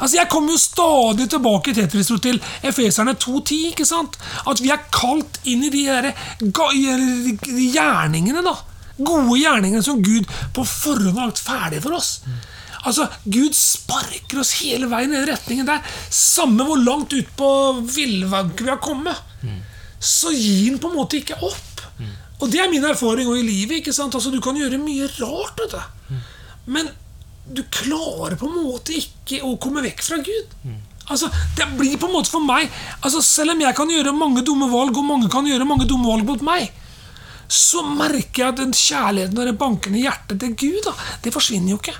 Altså 0.00 0.16
Jeg 0.20 0.30
kommer 0.30 0.54
jo 0.54 0.58
stadig 0.62 1.28
tilbake 1.30 1.74
til, 1.74 1.88
til 1.90 2.40
Efeserne 2.62 3.14
2.10. 3.18 3.54
ikke 3.72 3.86
sant? 3.88 4.18
At 4.46 4.62
vi 4.62 4.70
er 4.74 4.86
kalt 4.94 5.40
inn 5.44 5.64
i 5.66 5.72
de, 5.74 5.84
der, 5.86 6.12
de 6.38 7.70
gjerningene. 7.72 8.44
da. 8.46 8.54
Gode 8.98 9.38
gjerningene 9.38 9.82
som 9.82 10.02
Gud 10.02 10.30
på 10.54 10.64
forhånd 10.66 11.18
har 11.18 11.32
lagt 11.32 11.42
ferdig 11.42 11.82
for 11.82 11.98
oss. 11.98 12.20
Altså, 12.86 13.08
Gud 13.26 13.54
sparker 13.58 14.40
oss 14.42 14.52
hele 14.60 14.86
veien 14.90 15.12
i 15.12 15.16
den 15.18 15.28
retningen 15.32 15.66
der. 15.66 15.82
Samme 16.10 16.64
hvor 16.68 16.78
langt 16.78 17.12
ut 17.12 17.30
på 17.36 17.48
villvanket 17.82 18.64
vi 18.66 18.70
har 18.70 18.78
kommet, 18.82 19.16
så 19.98 20.30
gir 20.30 20.70
han 20.70 20.78
på 20.78 20.90
en 20.92 20.96
måte 21.00 21.18
ikke 21.18 21.38
opp. 21.42 21.82
Og 22.38 22.50
det 22.52 22.60
er 22.62 22.70
min 22.70 22.84
erfaring 22.86 23.26
også 23.26 23.40
i 23.42 23.46
livet. 23.48 23.78
ikke 23.80 23.92
sant? 23.92 24.14
Altså, 24.14 24.30
Du 24.30 24.40
kan 24.40 24.54
gjøre 24.56 24.78
mye 24.78 25.08
rart, 25.18 25.58
vet 25.58 25.74
du. 25.74 26.14
men 26.66 26.88
du 27.50 27.62
klarer 27.72 28.36
på 28.36 28.44
en 28.46 28.58
måte 28.68 28.92
ikke 28.92 29.40
å 29.42 29.56
komme 29.58 29.80
vekk 29.82 30.02
fra 30.04 30.18
Gud. 30.22 30.52
Altså, 31.08 31.30
Det 31.56 31.66
blir 31.78 31.96
på 31.96 32.06
en 32.06 32.12
måte 32.12 32.28
for 32.30 32.40
meg 32.44 32.68
altså 33.02 33.22
Selv 33.24 33.54
om 33.54 33.60
jeg 33.60 33.74
kan 33.74 33.88
gjøre 33.88 34.12
mange 34.12 34.42
dumme 34.44 34.68
valg, 34.70 34.96
og 34.96 35.04
mange 35.08 35.30
kan 35.32 35.46
gjøre 35.48 35.64
mange 35.64 35.86
dumme 35.88 36.06
valg 36.06 36.26
mot 36.28 36.42
meg, 36.42 36.70
så 37.48 37.80
merker 37.82 38.42
jeg 38.42 38.48
at 38.52 38.56
den 38.60 38.72
kjærligheten 38.76 39.38
og 39.40 39.46
det 39.48 39.58
bankende 39.58 40.02
hjertet 40.02 40.38
til 40.42 40.52
Gud 40.54 40.82
da, 40.84 40.92
det 41.24 41.32
forsvinner 41.32 41.70
jo 41.72 41.78
ikke. 41.80 41.94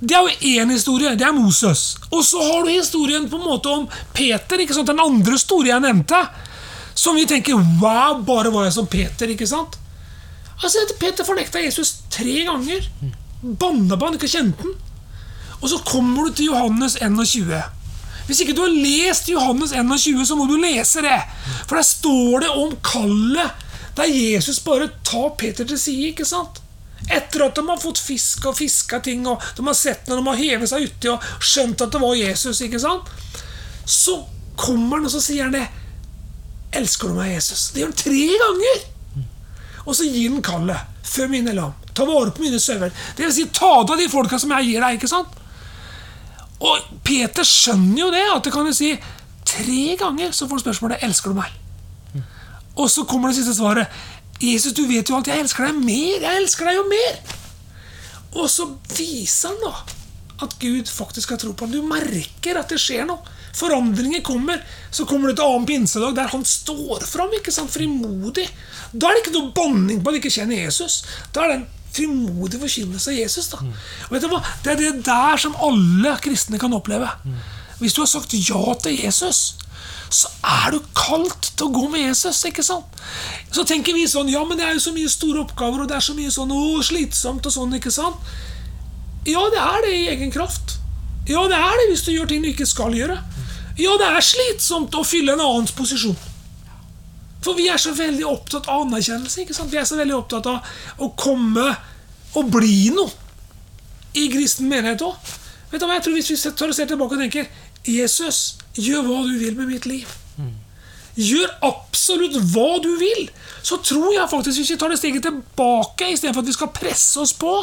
Det 0.00 0.16
er 0.16 0.22
jo 0.24 0.62
én 0.62 0.70
historie. 0.72 1.12
Det 1.16 1.26
er 1.26 1.32
Moses. 1.36 1.96
Og 2.10 2.24
så 2.24 2.40
har 2.40 2.64
du 2.64 2.70
historien 2.72 3.28
på 3.28 3.36
en 3.36 3.44
måte 3.44 3.68
om 3.68 3.88
Peter. 4.16 4.60
ikke 4.60 4.74
sant? 4.74 4.88
Den 4.88 5.00
andre 5.02 5.38
store 5.38 5.68
jeg 5.68 5.84
nevnte. 5.84 6.20
Som 6.94 7.16
vi 7.16 7.26
tenker 7.28 7.54
Wow, 7.82 8.22
bare 8.24 8.52
var 8.52 8.64
jeg 8.64 8.72
som 8.78 8.86
Peter. 8.86 9.28
ikke 9.28 9.46
sant? 9.46 9.76
Altså, 10.62 10.78
Peter 11.00 11.24
fornekta 11.24 11.60
Jesus 11.60 11.98
tre 12.12 12.44
ganger. 12.48 12.88
Banna 13.42 13.96
på 13.96 14.08
han, 14.08 14.16
ikke 14.16 14.28
kjente 14.28 14.64
han. 14.64 14.72
Og 15.60 15.68
så 15.68 15.78
kommer 15.84 16.28
du 16.28 16.32
til 16.32 16.50
Johannes 16.52 16.96
21. 17.00 17.60
Hvis 18.26 18.40
ikke 18.40 18.54
du 18.56 18.62
har 18.62 18.72
lest 18.72 19.28
Johannes 19.28 19.72
21, 19.72 20.24
så 20.26 20.36
må 20.36 20.46
du 20.48 20.56
lese 20.60 21.02
det. 21.04 21.18
For 21.68 21.76
der 21.76 21.84
står 21.84 22.44
det 22.44 22.50
om 22.56 22.76
kallet 22.84 23.66
der 23.96 24.08
Jesus 24.08 24.60
bare 24.64 24.88
tar 25.04 25.34
Peter 25.36 25.64
til 25.64 25.78
side. 25.78 26.12
ikke 26.12 26.24
sant? 26.24 26.59
Etter 27.10 27.46
at 27.46 27.56
de 27.58 27.64
har 27.66 27.80
fått 27.82 27.98
fisk 27.98 28.46
og 28.46 28.58
fiska 28.58 29.00
ting, 29.02 29.26
og 29.26 29.42
de 29.56 29.66
har 29.66 29.74
sett 29.74 30.06
når 30.06 30.20
de 30.20 30.28
har 30.28 30.42
hevet 30.44 30.70
seg 30.70 30.86
uti 30.86 31.10
og 31.10 31.24
skjønt 31.42 31.82
at 31.82 31.90
det 31.90 32.00
var 32.02 32.14
Jesus, 32.18 32.60
ikke 32.62 32.80
sant? 32.82 33.10
så 33.90 34.26
kommer 34.56 34.96
han 34.96 35.08
og 35.08 35.12
så 35.12 35.20
sier 35.24 35.48
han 35.48 35.54
det. 35.54 35.66
'Elsker 36.70 37.10
du 37.10 37.14
meg, 37.18 37.34
Jesus?' 37.34 37.70
Det 37.74 37.82
gjør 37.82 37.90
han 37.90 37.98
tre 37.98 38.26
ganger. 38.44 38.82
Og 39.86 39.96
så 39.96 40.06
gir 40.06 40.30
han 40.30 40.42
kallet. 40.42 40.88
Før 41.02 41.26
mine 41.28 41.54
lam. 41.56 41.72
Ta 41.94 42.04
vare 42.06 42.30
på 42.30 42.44
mine 42.44 42.60
sauer. 42.62 42.92
Det 43.16 43.24
vil 43.24 43.32
si, 43.34 43.46
ta 43.50 43.82
deg 43.82 43.96
av 43.96 43.98
de 43.98 44.08
folka 44.12 44.38
som 44.38 44.52
jeg 44.54 44.68
gir 44.68 44.84
deg. 44.84 44.94
ikke 44.94 45.10
sant? 45.10 45.34
Og 46.60 46.92
Peter 47.02 47.42
skjønner 47.42 47.98
jo 47.98 48.10
det. 48.14 48.22
At 48.36 48.44
det 48.44 48.52
kan 48.54 48.66
jo 48.66 48.76
si 48.76 48.94
Tre 49.50 49.96
ganger 49.98 50.30
så 50.30 50.46
får 50.46 50.60
han 50.60 50.62
spørsmålet 50.62 51.02
'Elsker 51.02 51.32
du 51.32 51.40
meg?' 51.40 52.22
Og 52.76 52.90
så 52.90 53.02
kommer 53.04 53.28
det 53.28 53.36
siste 53.36 53.54
svaret. 53.54 53.88
'Jesus, 54.40 54.72
du 54.72 54.86
vet 54.88 55.08
jo 55.08 55.16
alt. 55.16 55.28
Jeg 55.28 55.44
elsker 55.44 55.66
deg 55.66 55.82
mer. 55.84 56.20
Jeg 56.20 56.42
elsker 56.42 56.70
deg 56.70 56.80
jo 56.80 56.86
mer.' 56.88 57.20
Og 58.40 58.46
så 58.50 58.68
viser 58.94 59.50
han 59.50 59.58
da 59.64 59.74
at 60.44 60.54
Gud 60.60 60.88
faktisk 60.88 61.34
har 61.34 61.40
tro 61.40 61.52
på 61.52 61.66
ham. 61.66 61.72
Du 61.74 61.82
merker 61.84 62.56
at 62.56 62.70
det 62.72 62.78
skjer 62.80 63.04
noe. 63.08 63.20
Forandringer 63.56 64.22
kommer. 64.24 64.62
Så 64.90 65.04
kommer 65.04 65.28
det 65.28 65.38
et 65.38 65.44
annet 65.44 65.68
pinsedag 65.68 66.14
der 66.16 66.30
han 66.32 66.44
står 66.46 67.04
fram 67.04 67.34
ikke 67.36 67.52
sant, 67.52 67.72
frimodig. 67.74 68.46
Da 68.92 69.10
er 69.10 69.18
det 69.18 69.24
ikke 69.24 69.36
noe 69.36 69.52
banning 69.56 70.00
på 70.00 70.10
at 70.10 70.16
du 70.16 70.20
ikke 70.22 70.32
kjenner 70.38 70.62
Jesus. 70.62 71.02
Da 71.34 71.44
er 71.44 71.52
det 71.52 71.58
en 71.60 71.68
frimodig 71.90 72.60
forkynnelse 72.62 73.10
av 73.10 73.18
Jesus. 73.18 73.48
da. 73.50 73.58
Og 74.06 74.14
vet 74.14 74.22
du 74.24 74.30
hva? 74.30 74.40
Det 74.64 74.72
er 74.72 74.80
det 74.84 75.04
der 75.10 75.42
som 75.42 75.58
alle 75.58 76.14
kristne 76.22 76.60
kan 76.62 76.72
oppleve. 76.76 77.10
Hvis 77.80 77.96
du 77.96 78.02
har 78.04 78.10
sagt 78.10 78.32
ja 78.36 78.74
til 78.82 78.96
Jesus, 79.04 79.56
så 80.10 80.30
er 80.42 80.74
du 80.74 80.80
kalt 80.96 81.52
til 81.54 81.68
å 81.68 81.74
gå 81.74 81.88
med 81.92 82.02
Jesus. 82.02 82.42
ikke 82.48 82.64
sant? 82.66 83.00
Så 83.54 83.64
tenker 83.68 83.94
vi 83.94 84.08
sånn 84.10 84.30
Ja, 84.30 84.42
men 84.46 84.58
det 84.58 84.66
er 84.66 84.74
jo 84.74 84.82
så 84.82 84.94
mye 84.94 85.10
store 85.10 85.44
oppgaver, 85.44 85.84
og 85.84 85.90
det 85.90 85.98
er 85.98 86.06
så 86.06 86.16
mye 86.18 86.32
sånn 86.34 86.50
å, 86.54 86.62
slitsomt 86.86 87.46
og 87.46 87.54
sånn. 87.54 87.76
ikke 87.78 87.92
sant? 87.94 88.18
Ja, 89.28 89.42
det 89.52 89.60
er 89.60 89.86
det 89.86 89.94
i 89.94 90.08
egen 90.14 90.32
kraft. 90.34 90.78
Ja, 91.28 91.44
det 91.50 91.58
er 91.58 91.78
det 91.78 91.90
hvis 91.92 92.04
du 92.06 92.12
gjør 92.12 92.30
ting 92.30 92.42
du 92.42 92.50
ikke 92.50 92.66
skal 92.66 92.96
gjøre. 92.96 93.20
Ja, 93.78 93.94
det 94.00 94.08
er 94.08 94.24
slitsomt 94.24 94.96
å 94.98 95.06
fylle 95.06 95.36
en 95.36 95.44
annens 95.44 95.72
posisjon. 95.76 96.18
For 97.40 97.56
vi 97.56 97.70
er 97.72 97.80
så 97.80 97.94
veldig 97.96 98.26
opptatt 98.28 98.68
av 98.68 98.84
anerkjennelse. 98.84 99.44
ikke 99.44 99.56
sant? 99.56 99.72
Vi 99.72 99.78
er 99.80 99.88
så 99.88 99.96
veldig 99.96 100.16
opptatt 100.16 100.48
av 100.50 100.74
å 101.00 101.12
komme 101.16 101.70
og 102.36 102.50
bli 102.52 102.90
noe 102.94 103.10
i 104.18 104.26
kristen 104.32 104.68
menighet 104.68 105.02
òg. 105.06 105.36
Jeg 105.70 105.80
tror 105.80 106.14
Hvis 106.14 106.30
vi 106.30 106.50
tør 106.50 106.72
å 106.72 106.74
ser 106.74 106.90
tilbake 106.90 107.14
og 107.14 107.22
tenker 107.22 107.46
Jesus, 107.86 108.58
gjør 108.80 109.06
hva 109.06 109.20
du 109.28 109.36
vil 109.40 109.56
med 109.58 109.70
mitt 109.70 109.86
liv. 109.88 110.08
Gjør 111.20 111.50
absolutt 111.66 112.36
hva 112.52 112.78
du 112.82 112.90
vil. 113.00 113.28
Så 113.62 113.80
tror 113.84 114.12
jeg 114.14 114.30
faktisk, 114.30 114.60
hvis 114.60 114.72
vi 114.74 114.78
tar 114.80 114.92
det 114.92 115.00
steget 115.00 115.26
tilbake 115.26 116.12
istedenfor 116.14 116.44
at 116.44 116.50
vi 116.50 116.56
skal 116.56 116.74
presse 116.74 117.20
oss 117.20 117.34
på, 117.36 117.54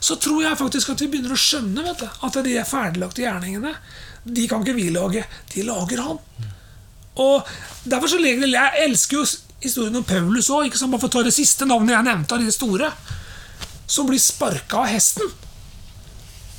så 0.00 0.14
tror 0.22 0.44
jeg 0.44 0.58
faktisk 0.60 0.92
at 0.94 1.02
vi 1.02 1.08
begynner 1.10 1.34
å 1.34 1.40
skjønne 1.40 1.82
du, 1.98 2.06
at 2.06 2.38
de 2.46 2.54
er 2.54 2.68
ferdiglagte 2.68 3.24
gjerningene, 3.24 3.74
de 4.24 4.46
kan 4.50 4.62
ikke 4.62 4.76
vi 4.76 4.88
lage. 4.94 5.24
De 5.54 5.66
lager 5.66 6.04
han. 6.04 6.22
Og 7.18 7.50
derfor 7.82 8.12
så 8.12 8.20
legger 8.22 8.46
Jeg 8.46 8.84
elsker 8.86 9.18
jo 9.18 9.24
historien 9.62 9.96
om 9.98 10.06
Paulus 10.06 10.50
òg, 10.54 10.70
bare 10.70 11.00
for 11.00 11.08
å 11.08 11.14
ta 11.18 11.24
det 11.26 11.34
siste 11.34 11.66
navnet 11.66 11.96
jeg 11.96 12.06
nevnte 12.06 12.36
av 12.36 12.44
de 12.44 12.54
store, 12.54 12.92
som 13.88 14.06
blir 14.06 14.22
sparka 14.22 14.84
av 14.84 14.90
hesten. 14.92 15.26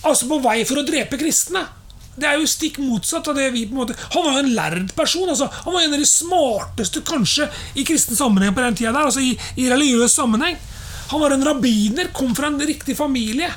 Altså 0.03 0.27
på 0.27 0.39
vei 0.43 0.62
for 0.67 0.81
å 0.81 0.88
drepe 0.88 1.19
kristne. 1.19 1.63
Det 2.20 2.28
er 2.28 2.40
jo 2.40 2.50
stikk 2.50 2.82
motsatt 2.84 3.30
av 3.32 3.38
det 3.40 3.48
vi 3.54 3.66
på 3.70 3.76
en 3.76 3.82
måte 3.84 3.96
Han 4.14 4.26
var 4.26 4.36
jo 4.36 4.44
en 4.44 4.54
lærd 4.58 4.92
person. 4.98 5.30
Altså. 5.30 5.48
Han 5.66 5.76
var 5.76 5.86
en 5.86 5.96
av 5.96 6.02
de 6.02 6.10
smarteste 6.10 7.04
kanskje 7.08 7.48
i 7.80 7.86
kristen 7.88 8.20
sammenheng 8.20 8.56
på 8.56 8.66
den 8.66 8.78
tida 8.80 8.94
der. 8.94 9.08
Altså 9.08 9.24
i, 9.24 9.34
i 9.60 9.70
religiøs 9.72 10.18
sammenheng. 10.20 10.60
Han 11.10 11.24
var 11.24 11.34
en 11.34 11.46
rabbiner, 11.46 12.12
kom 12.14 12.36
fra 12.38 12.52
en 12.52 12.60
riktig 12.62 12.98
familie. 12.98 13.50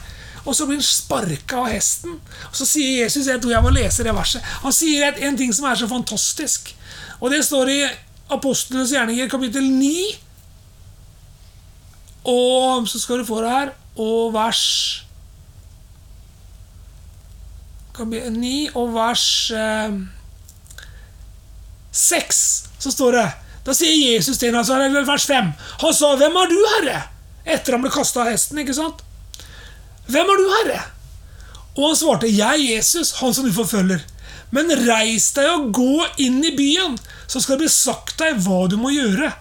Og 0.42 0.56
så 0.56 0.66
blir 0.66 0.80
han 0.80 0.86
sparka 0.86 1.60
av 1.62 1.70
hesten. 1.70 2.16
Og 2.48 2.56
så 2.58 2.66
sier 2.66 3.04
Jesus 3.04 3.28
Jeg 3.30 3.42
tror 3.42 3.54
jeg 3.54 3.64
må 3.66 3.74
lese 3.74 4.06
det 4.06 4.14
verset. 4.16 4.42
Han 4.64 4.74
sier 4.74 5.10
et, 5.10 5.20
en 5.26 5.38
ting 5.38 5.52
som 5.54 5.68
er 5.70 5.78
så 5.78 5.88
fantastisk. 5.90 6.72
Og 7.20 7.30
det 7.30 7.44
står 7.46 7.70
i 7.70 7.80
Apostlenes 8.32 8.94
gjerninger, 8.94 9.30
kapittel 9.30 9.68
9. 9.68 9.92
Og 12.32 12.88
så 12.90 13.00
skal 13.02 13.22
du 13.22 13.28
få 13.28 13.42
det 13.44 13.52
her. 13.52 13.72
Og 14.02 14.32
vers 14.34 14.64
9 18.08 18.70
og 18.78 18.92
vers 18.94 19.26
eh, 19.56 19.94
6, 21.92 22.42
så 22.78 22.92
står 22.92 23.18
det 23.18 23.26
Da 23.66 23.74
sier 23.76 24.14
Jesus 24.14 24.40
til 24.40 24.56
ham, 24.56 24.64
eller 24.80 25.04
vers 25.06 25.26
5 25.28 25.52
Han 25.82 25.94
sa, 25.94 26.14
'Hvem 26.16 26.36
er 26.36 26.48
du, 26.48 26.58
Herre?' 26.74 27.02
Etter 27.44 27.74
han 27.74 27.82
ble 27.82 27.90
kasta 27.90 28.22
av 28.22 28.30
hesten. 28.30 28.58
ikke 28.58 28.74
sant? 28.74 29.02
'Hvem 30.08 30.32
er 30.32 30.40
du, 30.40 30.48
Herre?' 30.56 30.82
Og 31.76 31.86
han 31.88 31.96
svarte, 31.96 32.26
'Jeg 32.26 32.74
Jesus, 32.74 33.12
han 33.20 33.34
som 33.34 33.44
du 33.44 33.52
forfølger.' 33.52 34.04
'Men 34.50 34.74
reis 34.88 35.32
deg 35.32 35.48
og 35.48 35.72
gå 35.72 36.06
inn 36.18 36.44
i 36.44 36.56
byen, 36.56 36.98
så 37.26 37.40
skal 37.40 37.56
det 37.56 37.64
bli 37.66 37.72
sagt 37.72 38.18
deg 38.18 38.40
hva 38.40 38.68
du 38.68 38.76
må 38.76 38.90
gjøre.' 38.90 39.32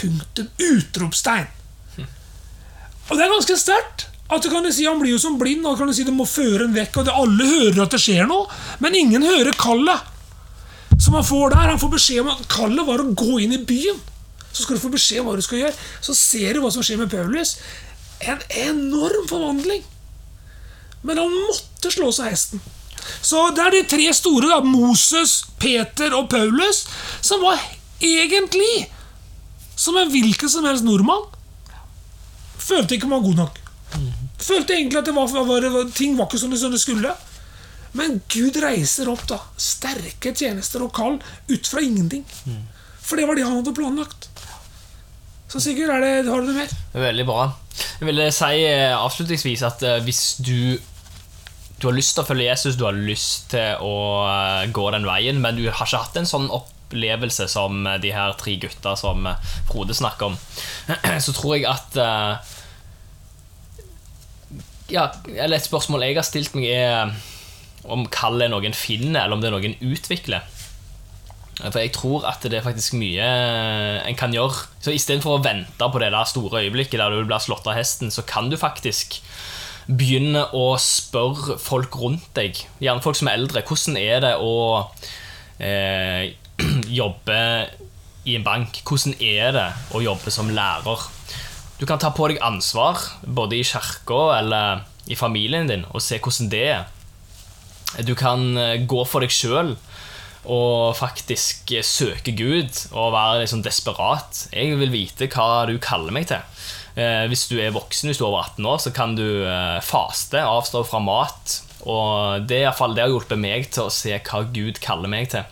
Punktum. 0.00 0.48
Utropstegn. 0.58 1.46
Og 3.10 3.18
det 3.18 3.24
er 3.24 3.32
ganske 3.32 3.56
sterkt. 3.58 4.09
At 4.30 4.44
du 4.44 4.50
kan 4.50 4.66
si 4.72 4.86
Han 4.86 5.00
blir 5.00 5.16
jo 5.16 5.18
som 5.18 5.38
blind, 5.38 5.66
og 5.66 5.78
kan 5.78 5.90
du 5.90 5.94
si 5.94 6.06
du 6.06 6.12
må 6.14 6.26
føre 6.28 6.68
en 6.68 6.74
vekk. 6.74 7.00
og 7.00 7.08
det, 7.08 7.14
Alle 7.14 7.48
hører 7.50 7.82
at 7.82 7.94
det 7.96 8.02
skjer 8.02 8.28
noe, 8.30 8.46
men 8.78 8.94
ingen 8.94 9.26
hører 9.26 9.56
kallet. 9.58 10.06
Som 11.00 11.16
han 11.16 11.26
får 11.26 11.54
der. 11.54 11.70
Han 11.72 11.80
får 11.80 11.94
beskjed 11.96 12.22
om 12.22 12.32
at 12.34 12.48
kallet 12.50 12.86
var 12.86 13.02
å 13.02 13.12
gå 13.14 13.40
inn 13.42 13.56
i 13.56 13.64
byen. 13.64 13.98
Så 14.52 14.64
skal 14.64 14.76
du 14.76 14.82
få 14.82 14.90
beskjed 14.92 15.22
om 15.22 15.30
hva 15.30 15.38
du 15.38 15.44
skal 15.44 15.64
gjøre. 15.64 15.78
Så 16.04 16.14
ser 16.18 16.54
du 16.54 16.60
hva 16.62 16.70
som 16.74 16.84
skjer 16.84 17.00
med 17.00 17.10
Paulus. 17.12 17.56
En 18.20 18.42
enorm 18.66 19.26
forvandling. 19.30 19.82
Men 21.02 21.22
han 21.22 21.32
måtte 21.48 21.92
slå 21.94 22.10
seg 22.12 22.34
hesten. 22.34 22.62
Så 23.24 23.46
det 23.56 23.64
er 23.64 23.74
de 23.74 23.82
tre 23.88 24.10
store, 24.12 24.50
da, 24.50 24.60
Moses, 24.60 25.40
Peter 25.58 26.12
og 26.18 26.28
Paulus, 26.30 26.84
som 27.24 27.40
var 27.42 27.58
egentlig 28.04 28.90
som 29.80 29.96
en 29.96 30.10
hvilken 30.12 30.52
som 30.52 30.66
helst 30.68 30.84
nordmann. 30.84 31.24
Følte 32.60 32.98
ikke 32.98 33.08
man 33.08 33.22
var 33.22 33.28
god 33.30 33.40
nok. 33.46 33.60
Følte 34.40 34.76
egentlig 34.76 35.00
at 35.02 35.08
det 35.10 35.14
var, 35.16 35.28
var, 35.46 35.92
ting 35.94 36.16
var 36.18 36.28
ikke 36.28 36.40
som 36.40 36.52
det, 36.52 36.60
som 36.62 36.72
det 36.72 36.80
skulle. 36.82 37.12
Men 37.98 38.20
Gud 38.30 38.58
reiser 38.62 39.10
opp 39.10 39.24
da 39.30 39.40
sterke 39.58 40.32
tjenester 40.36 40.84
og 40.84 40.92
kall 40.94 41.18
ut 41.50 41.70
fra 41.70 41.82
ingenting. 41.82 42.24
For 43.02 43.18
det 43.18 43.26
var 43.26 43.38
det 43.38 43.46
han 43.46 43.58
hadde 43.58 43.74
planlagt. 43.74 44.28
Så 45.50 45.58
Sigurd, 45.58 45.90
er 45.90 46.04
det, 46.04 46.30
har 46.30 46.44
du 46.44 46.52
noe 46.52 46.60
mer? 46.62 46.74
Veldig 46.94 47.26
bra. 47.26 47.48
Jeg 47.98 48.06
vil 48.06 48.22
si 48.34 48.60
eh, 48.68 48.94
avslutningsvis 48.94 49.64
at 49.66 49.82
eh, 49.86 49.98
hvis 50.06 50.22
du 50.46 50.78
du 51.80 51.86
har 51.88 51.96
lyst 51.96 52.12
til 52.12 52.22
å 52.22 52.28
følge 52.28 52.44
Jesus, 52.44 52.76
du 52.76 52.84
har 52.84 52.92
lyst 52.92 53.54
til 53.54 53.80
å 53.80 53.94
eh, 54.28 54.66
gå 54.70 54.84
den 54.94 55.08
veien, 55.08 55.40
men 55.40 55.56
du 55.56 55.64
har 55.64 55.88
ikke 55.88 56.02
hatt 56.04 56.18
en 56.20 56.28
sånn 56.28 56.50
opplevelse 56.52 57.46
som 57.48 57.88
de 58.02 58.12
her 58.12 58.36
tre 58.38 58.58
gutta 58.60 58.92
som 59.00 59.24
Frode 59.70 59.96
snakker 59.96 60.28
om, 60.28 60.36
så 61.24 61.34
tror 61.34 61.56
jeg 61.56 61.66
at 61.72 61.98
ja, 64.90 65.08
eller 65.34 65.56
Et 65.58 65.66
spørsmål 65.66 66.06
jeg 66.06 66.18
har 66.18 66.26
stilt 66.26 66.56
meg, 66.58 66.66
er 66.70 67.14
om 67.90 68.04
kall 68.12 68.42
er 68.44 68.50
noen 68.52 68.76
finner, 68.76 69.24
eller 69.24 69.36
om 69.36 69.42
det 69.42 69.50
er 69.50 69.56
noen 69.56 69.78
utvikler. 69.80 70.44
For 71.60 71.80
jeg 71.82 71.92
tror 71.92 72.24
at 72.28 72.44
det 72.48 72.56
er 72.56 72.64
faktisk 72.64 72.96
mye 72.96 73.26
en 74.08 74.16
kan 74.16 74.32
gjøre. 74.32 74.66
Så 74.80 74.94
Istedenfor 74.96 75.36
å 75.36 75.42
vente 75.44 75.88
på 75.92 76.00
det 76.00 76.12
store 76.30 76.62
øyeblikket 76.64 77.00
der 77.00 77.12
du 77.12 77.26
blir 77.28 77.42
slått 77.42 77.68
av 77.68 77.76
hesten, 77.76 78.12
så 78.12 78.24
kan 78.24 78.48
du 78.48 78.56
faktisk 78.60 79.20
begynne 79.90 80.46
å 80.54 80.74
spørre 80.80 81.58
folk 81.60 81.96
rundt 81.98 82.28
deg, 82.38 82.58
gjerne 82.80 83.02
folk 83.04 83.18
som 83.18 83.30
er 83.30 83.40
eldre, 83.40 83.64
hvordan 83.66 83.96
er 83.98 84.20
det 84.22 84.34
å 84.38 84.54
eh, 85.58 86.30
jobbe 87.00 87.40
i 88.28 88.36
en 88.38 88.46
bank? 88.46 88.82
Hvordan 88.86 89.16
er 89.18 89.56
det 89.56 89.68
å 89.96 90.02
jobbe 90.04 90.32
som 90.32 90.52
lærer? 90.54 91.08
Du 91.80 91.86
kan 91.88 91.96
ta 91.96 92.10
på 92.12 92.26
deg 92.28 92.42
ansvar, 92.44 93.00
både 93.24 93.56
i 93.56 93.64
kirka 93.64 94.18
eller 94.36 94.82
i 95.08 95.16
familien 95.16 95.64
din, 95.70 95.86
og 95.88 96.02
se 96.04 96.18
hvordan 96.20 96.50
det 96.52 96.66
er. 96.74 96.82
Du 98.04 98.12
kan 98.18 98.52
eh, 98.60 98.82
gå 98.84 99.00
for 99.08 99.24
deg 99.24 99.32
sjøl 99.32 99.72
og 100.44 100.92
faktisk 100.96 101.72
søke 101.84 102.34
Gud 102.36 102.76
og 102.92 103.14
være 103.16 103.40
liksom 103.46 103.64
desperat. 103.64 104.44
Jeg 104.52 104.76
vil 104.76 104.92
vite 104.92 105.30
hva 105.32 105.64
du 105.72 105.78
kaller 105.80 106.12
meg 106.12 106.28
til. 106.28 106.44
Eh, 107.00 107.24
hvis 107.32 107.46
du 107.48 107.56
er 107.56 107.72
voksen, 107.72 108.12
hvis 108.12 108.20
du 108.20 108.26
er 108.26 108.28
over 108.28 108.44
18 108.44 108.70
år, 108.74 108.78
så 108.84 108.92
kan 109.00 109.16
du 109.16 109.26
eh, 109.48 109.80
faste, 109.80 110.44
avstå 110.44 110.84
fra 110.84 111.00
mat. 111.00 111.58
Og 111.88 112.44
det, 112.44 112.60
er 112.60 112.76
fall, 112.76 112.92
det 112.92 113.06
har 113.06 113.12
hjulpet 113.12 113.40
meg 113.40 113.70
til 113.72 113.88
å 113.88 113.94
se 113.94 114.12
hva 114.20 114.44
Gud 114.52 114.84
kaller 114.84 115.08
meg 115.08 115.32
til. 115.32 115.48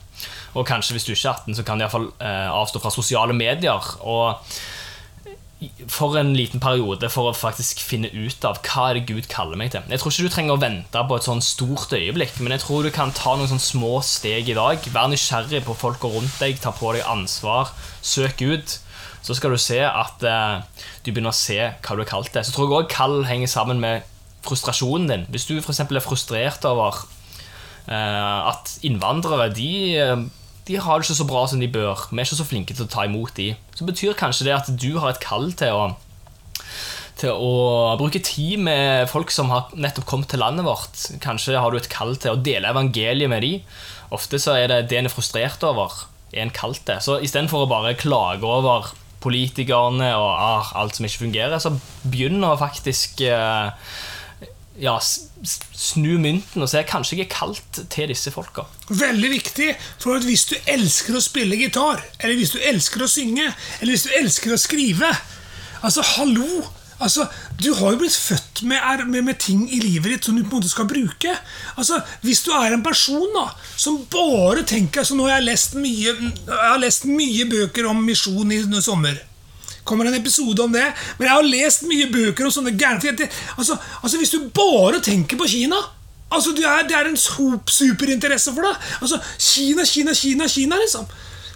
Og 0.52 0.68
kanskje 0.68 0.92
hvis 0.92 1.08
du 1.08 1.14
ikke 1.14 1.24
er 1.32 1.38
18, 1.40 1.56
så 1.56 1.64
kan 1.64 1.80
du 1.80 1.88
iallfall 1.88 2.10
fall 2.12 2.58
avstå 2.60 2.84
fra 2.84 2.92
sosiale 2.92 3.36
medier. 3.36 3.94
Og 4.04 4.36
for 5.90 6.14
en 6.20 6.36
liten 6.38 6.60
periode 6.62 7.08
for 7.10 7.30
å 7.30 7.34
faktisk 7.34 7.80
finne 7.82 8.10
ut 8.14 8.44
av 8.46 8.60
hva 8.62 8.88
er 8.88 8.98
det 8.98 9.08
Gud 9.08 9.26
kaller 9.30 9.58
meg 9.58 9.72
til. 9.74 9.82
Jeg 9.90 9.98
tror 9.98 10.12
ikke 10.12 10.28
du 10.28 10.34
trenger 10.34 10.54
å 10.54 10.62
vente 10.62 11.02
på 11.08 11.16
et 11.18 11.26
sånn 11.26 11.42
stort 11.42 11.94
øyeblikk, 11.96 12.36
men 12.38 12.54
jeg 12.54 12.62
tror 12.62 12.86
du 12.86 12.92
kan 12.94 13.10
ta 13.16 13.34
noen 13.34 13.50
sånn 13.50 13.64
små 13.64 13.98
steg 14.06 14.52
i 14.52 14.56
dag. 14.58 14.86
Vær 14.94 15.10
nysgjerrig 15.10 15.64
på 15.66 15.74
folka 15.78 16.10
rundt 16.12 16.38
deg, 16.38 16.60
ta 16.62 16.70
på 16.74 16.92
deg 16.94 17.08
ansvar, 17.10 17.72
søk 18.06 18.44
ut. 18.46 18.78
Så 19.26 19.34
skal 19.34 19.52
du 19.52 19.58
se 19.60 19.80
at 19.82 20.22
eh, 20.22 20.86
du 21.02 21.10
begynner 21.10 21.34
å 21.34 21.36
se 21.36 21.58
hva 21.58 21.96
du 21.98 22.04
har 22.04 22.12
kalt 22.12 22.30
til. 22.32 22.46
Så 22.46 22.54
tror 22.54 22.68
jeg 22.68 22.78
òg 22.78 22.92
kall 22.94 23.18
henger 23.26 23.50
sammen 23.50 23.82
med 23.82 24.06
frustrasjonen 24.46 25.10
din. 25.10 25.26
Hvis 25.34 25.48
du 25.50 25.56
f.eks. 25.58 25.82
er 25.82 26.04
frustrert 26.04 26.62
over 26.70 27.02
eh, 27.90 28.50
at 28.54 28.78
innvandrere 28.86 29.50
de 29.58 29.72
eh, 29.98 30.14
de 30.68 30.76
har 30.76 30.98
det 31.00 31.08
ikke 31.08 31.16
så 31.22 31.26
bra 31.28 31.46
som 31.48 31.62
de 31.62 31.70
bør. 31.72 32.08
Vi 32.10 32.20
er 32.20 32.28
ikke 32.28 32.42
så 32.42 32.46
flinke 32.46 32.76
til 32.76 32.84
å 32.84 32.92
ta 32.92 33.06
imot 33.08 33.32
de. 33.38 33.54
Så 33.76 33.88
betyr 33.88 34.18
kanskje 34.18 34.48
det 34.48 34.56
at 34.56 34.68
du 34.68 34.90
har 35.00 35.14
et 35.14 35.22
kall 35.22 35.48
til 35.56 35.72
å, 35.72 35.86
til 37.20 37.32
å 37.32 37.96
bruke 38.00 38.20
tid 38.24 38.60
med 38.66 39.08
folk 39.08 39.32
som 39.32 39.48
har 39.54 39.72
nettopp 39.72 40.08
kommet 40.10 40.28
til 40.32 40.42
landet 40.44 40.68
vårt. 40.68 41.06
Kanskje 41.24 41.56
har 41.56 41.72
du 41.72 41.80
et 41.80 41.90
kall 41.92 42.14
til 42.20 42.36
å 42.36 42.42
dele 42.44 42.68
evangeliet 42.68 43.32
med 43.32 43.46
de. 43.46 43.54
Ofte 44.14 44.40
så 44.40 44.58
er 44.60 44.68
det 44.70 44.82
det 44.92 45.00
en 45.00 45.08
er 45.08 45.12
frustrert 45.12 45.64
over, 45.64 46.04
er 46.34 46.44
en 46.44 46.54
kalt 46.54 46.84
til. 46.88 47.00
Så 47.04 47.18
istedenfor 47.24 47.64
å 47.64 47.70
bare 47.70 47.96
klage 47.96 48.44
over 48.44 48.92
politikerne 49.24 50.12
og 50.14 50.28
ah, 50.30 50.68
alt 50.78 50.98
som 50.98 51.08
ikke 51.08 51.24
fungerer, 51.24 51.58
så 51.58 51.72
begynn 52.04 52.44
å 52.46 52.54
faktisk 52.60 53.24
eh, 53.26 53.72
ja, 54.78 54.94
snu 55.02 56.18
mynten 56.22 56.62
og 56.62 56.70
se 56.70 56.82
kanskje 56.86 57.18
jeg 57.18 57.26
er 57.26 57.34
kalt 57.34 57.80
til 57.90 58.10
disse 58.12 58.30
folka. 58.34 58.66
Veldig 58.88 59.30
viktig. 59.32 59.72
For 60.02 60.22
hvis 60.24 60.46
du 60.52 60.56
elsker 60.70 61.18
å 61.18 61.22
spille 61.24 61.58
gitar, 61.58 62.02
eller 62.20 62.38
hvis 62.38 62.54
du 62.54 62.60
elsker 62.62 63.04
å 63.04 63.10
synge, 63.10 63.50
eller 63.80 63.94
hvis 63.94 64.08
du 64.08 64.14
elsker 64.20 64.54
å 64.54 64.60
skrive 64.60 65.12
Altså, 65.78 66.02
hallo! 66.02 66.64
Altså, 66.98 67.28
Du 67.62 67.74
har 67.74 67.92
jo 67.92 68.00
blitt 68.00 68.16
født 68.16 68.64
med, 68.66 69.06
med, 69.06 69.22
med, 69.22 69.36
ting 69.38 69.68
i 69.70 69.78
livet 69.78 70.10
ditt 70.10 70.26
som 70.26 70.34
du 70.34 70.42
på 70.42 70.56
en 70.56 70.58
måte 70.58 70.70
skal 70.72 70.88
bruke. 70.90 71.34
Altså, 71.76 72.00
Hvis 72.26 72.42
du 72.42 72.50
er 72.50 72.74
en 72.74 72.82
person 72.82 73.30
da, 73.36 73.46
som 73.76 74.00
bare 74.10 74.64
tenker 74.66 75.04
altså, 75.04 75.14
Nå 75.14 75.28
har 75.28 75.38
jeg 75.38 75.46
lest 75.52 75.78
mye, 75.78 76.16
jeg 76.18 76.58
har 76.58 76.82
lest 76.82 77.06
mye 77.06 77.46
bøker 77.50 77.86
om 77.86 78.02
misjon 78.02 78.50
i 78.50 78.62
sommer 78.82 79.22
kommer 79.88 80.08
en 80.08 80.18
episode 80.18 80.62
om 80.64 80.74
det. 80.74 80.86
Men 81.18 81.28
jeg 81.28 81.34
har 81.34 81.48
lest 81.48 81.86
mye 81.88 82.08
bøker 82.12 82.48
om 82.48 82.54
sånne 82.54 82.74
gærne 82.78 83.28
altså, 83.56 83.78
altså, 84.02 84.16
Hvis 84.18 84.34
du 84.34 84.50
bare 84.54 85.00
tenker 85.04 85.40
på 85.40 85.48
Kina 85.48 85.78
altså, 86.30 86.52
er, 86.52 86.84
Det 86.88 86.96
er 86.96 87.08
en 87.10 87.16
superinteresse 87.18 88.54
for 88.54 88.68
deg. 88.68 88.90
Altså, 89.00 89.20
Kina, 89.38 89.86
Kina, 89.88 90.14
Kina, 90.14 90.48
Kina, 90.48 90.80
liksom. 90.80 91.08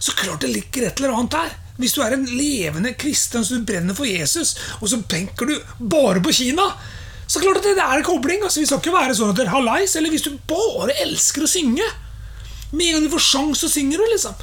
Så 0.03 0.17
klart 0.19 0.43
det 0.43 0.51
ligger 0.51 0.89
et 0.89 1.01
eller 1.01 1.15
annet 1.15 1.37
der. 1.37 1.53
Hvis 1.79 1.95
du 1.97 2.03
er 2.05 2.15
en 2.15 2.27
levende 2.27 2.93
kristen 2.99 3.45
som 3.45 3.65
brenner 3.67 3.97
for 3.97 4.07
Jesus, 4.07 4.57
og 4.81 4.91
så 4.91 4.99
tenker 5.09 5.49
du 5.49 5.55
bare 5.79 6.21
på 6.23 6.35
Kina 6.35 6.67
så 7.33 7.41
klart 7.41 7.63
at 7.63 7.65
det 7.65 7.81
er 7.81 7.97
en 7.97 8.05
kobling. 8.05 8.43
altså 8.45 8.61
Vi 8.61 8.67
skal 8.69 8.81
ikke 8.83 8.93
være 8.93 9.15
sånn 9.17 9.31
at 9.33 9.39
dere 9.39 9.49
er 9.49 9.57
halais. 9.57 9.95
Eller 9.97 10.13
hvis 10.13 10.27
du 10.27 10.35
bare 10.49 10.93
elsker 11.05 11.47
å 11.47 11.51
synge 11.51 11.87
Med 12.73 12.89
en 12.89 12.97
gang 12.97 13.07
du 13.07 13.13
får 13.13 13.25
sjans, 13.25 13.63
så 13.63 13.69
synger 13.73 14.01
du, 14.01 14.05
liksom. 14.13 14.37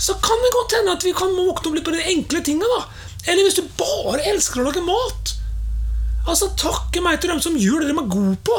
Så 0.00 0.16
kan 0.22 0.40
det 0.42 0.54
godt 0.54 0.74
hende 0.78 0.94
at 0.96 1.04
vi 1.04 1.12
kan 1.14 1.34
våkne 1.36 1.70
opp 1.70 1.76
litt 1.76 1.86
på 1.86 1.92
de 1.94 2.06
enkle 2.14 2.40
tinga. 2.42 2.78
Eller 3.26 3.44
hvis 3.44 3.58
du 3.58 3.66
bare 3.78 4.24
elsker 4.32 4.62
å 4.62 4.68
lage 4.68 4.84
mat. 4.84 5.34
Altså, 6.28 6.50
Takke 6.60 7.02
meg 7.04 7.20
til 7.20 7.32
dem 7.32 7.42
som 7.44 7.58
gjør 7.58 7.84
det 7.84 7.90
de 7.90 7.98
er 7.98 8.12
gode 8.12 8.38
på. 8.46 8.56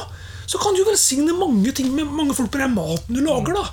Så 0.52 0.60
kan 0.60 0.76
du 0.76 0.84
velsigne 0.84 1.34
mange 1.38 1.72
ting 1.76 1.94
med 1.96 2.10
mange 2.12 2.36
folk 2.36 2.52
på 2.52 2.60
den 2.60 2.76
maten 2.76 3.16
du 3.16 3.24
lager. 3.24 3.56
da 3.56 3.66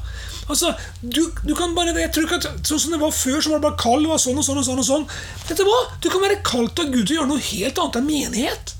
Altså, 0.49 0.71
du, 1.03 1.21
du 1.45 1.53
kan 1.57 1.75
bare, 1.77 1.93
jeg 1.93 2.13
tror 2.15 2.25
ikke 2.25 2.39
at 2.41 2.65
Sånn 2.69 2.81
som 2.81 2.95
det 2.95 3.01
var 3.03 3.13
før, 3.13 3.41
så 3.43 3.51
var 3.53 3.61
det 3.61 3.67
bare 3.67 3.81
kall, 3.83 4.05
det 4.05 4.13
var 4.15 4.23
sånn 4.23 4.41
og 4.41 4.47
sånn 4.47 4.61
og 4.63 4.67
sånn. 4.69 4.81
og 4.81 4.89
sånn. 4.89 5.07
Vet 5.49 5.61
du 5.61 5.67
hva? 5.69 5.81
Du 6.01 6.09
kan 6.13 6.25
være 6.25 6.41
kalt 6.47 6.81
av 6.81 6.93
Gud 6.93 7.05
til 7.05 7.17
å 7.17 7.21
gjøre 7.21 7.33
noe 7.35 7.47
helt 7.51 7.81
annet 7.83 8.01
enn 8.01 8.09
menighet. 8.09 8.75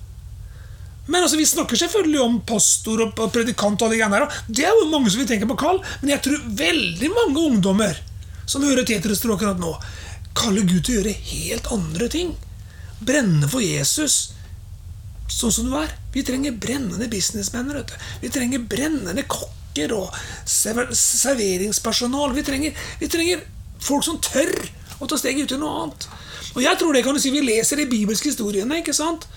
Men 1.09 1.25
altså, 1.25 1.41
Vi 1.41 1.49
snakker 1.49 1.81
selvfølgelig 1.81 2.21
om 2.25 2.41
pastor 2.49 3.05
og 3.05 3.21
predikant. 3.35 3.81
og 3.81 3.89
alle 3.89 4.01
greiene 4.01 4.21
der, 4.21 4.43
Det 4.49 4.65
er 4.65 4.77
jo 4.77 4.89
mange 4.93 5.11
som 5.13 5.21
vil 5.21 5.29
tenke 5.29 5.49
på 5.49 5.59
kall, 5.61 5.83
men 6.01 6.15
jeg 6.17 6.25
tror 6.25 6.49
veldig 6.63 7.13
mange 7.17 7.45
ungdommer 7.51 8.01
som 8.49 8.65
hører 8.65 8.87
Tetris 8.89 9.21
akkurat 9.25 9.61
nå, 9.61 9.75
kaller 10.39 10.67
Gud 10.69 10.85
til 10.87 10.95
å 10.95 10.99
gjøre 11.01 11.21
helt 11.33 11.71
andre 11.75 12.09
ting. 12.13 12.35
Brenne 12.99 13.49
for 13.51 13.63
Jesus 13.63 14.33
sånn 15.29 15.53
som 15.53 15.69
du 15.69 15.77
er. 15.79 15.93
Vi 16.15 16.25
trenger 16.27 16.57
brennende 16.59 17.09
businessmenn. 17.11 17.73
Vi 18.23 18.31
trenger 18.33 18.65
brennende 18.71 19.25
kokker 19.29 19.95
og 19.97 20.15
serveringspersonal. 20.49 22.33
Vi 22.37 22.47
trenger, 22.47 22.87
vi 23.01 23.11
trenger 23.13 23.45
folk 23.85 24.07
som 24.07 24.21
tør 24.25 24.55
å 24.99 25.07
ta 25.07 25.19
steget 25.21 25.47
ut 25.47 25.59
i 25.59 25.61
noe 25.61 25.85
annet. 25.85 26.09
Og 26.57 26.65
jeg 26.65 26.81
tror 26.81 26.97
det 26.97 27.05
kan 27.07 27.15
du 27.15 27.21
si 27.23 27.31
Vi 27.31 27.45
leser 27.45 27.77
de 27.79 27.87
bibelske 27.91 28.33
historiene. 28.33 28.81
ikke 28.81 28.97
sant? 28.97 29.29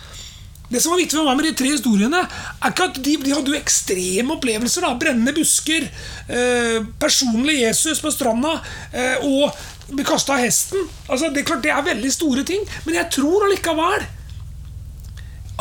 Det 0.72 0.80
som 0.80 0.94
var 0.94 1.02
viktig 1.02 1.18
for 1.18 1.28
meg 1.28 1.36
med 1.36 1.50
de 1.50 1.58
tre 1.60 1.68
historiene, 1.74 2.22
er 2.24 2.72
ikke 2.72 2.86
at 2.88 3.00
de, 3.04 3.18
de 3.20 3.34
hadde 3.36 3.52
jo 3.52 3.60
ekstreme 3.60 4.38
opplevelser. 4.38 4.86
da, 4.88 4.96
Brennende 4.96 5.34
busker, 5.36 5.84
eh, 6.32 6.78
personlig 7.02 7.58
Jesus 7.60 8.00
på 8.00 8.12
stranda 8.16 8.54
eh, 8.96 9.20
og 9.28 9.52
bli 9.96 10.06
kasta 10.08 10.36
av 10.38 10.44
hesten. 10.46 10.88
Altså, 11.08 11.30
det 11.30 11.44
er 11.44 11.48
klart 11.52 11.64
det 11.66 11.74
er 11.74 11.86
veldig 11.86 12.12
store 12.14 12.44
ting, 12.48 12.66
men 12.86 12.98
jeg 12.98 13.12
tror 13.18 13.48
allikevel 13.48 14.08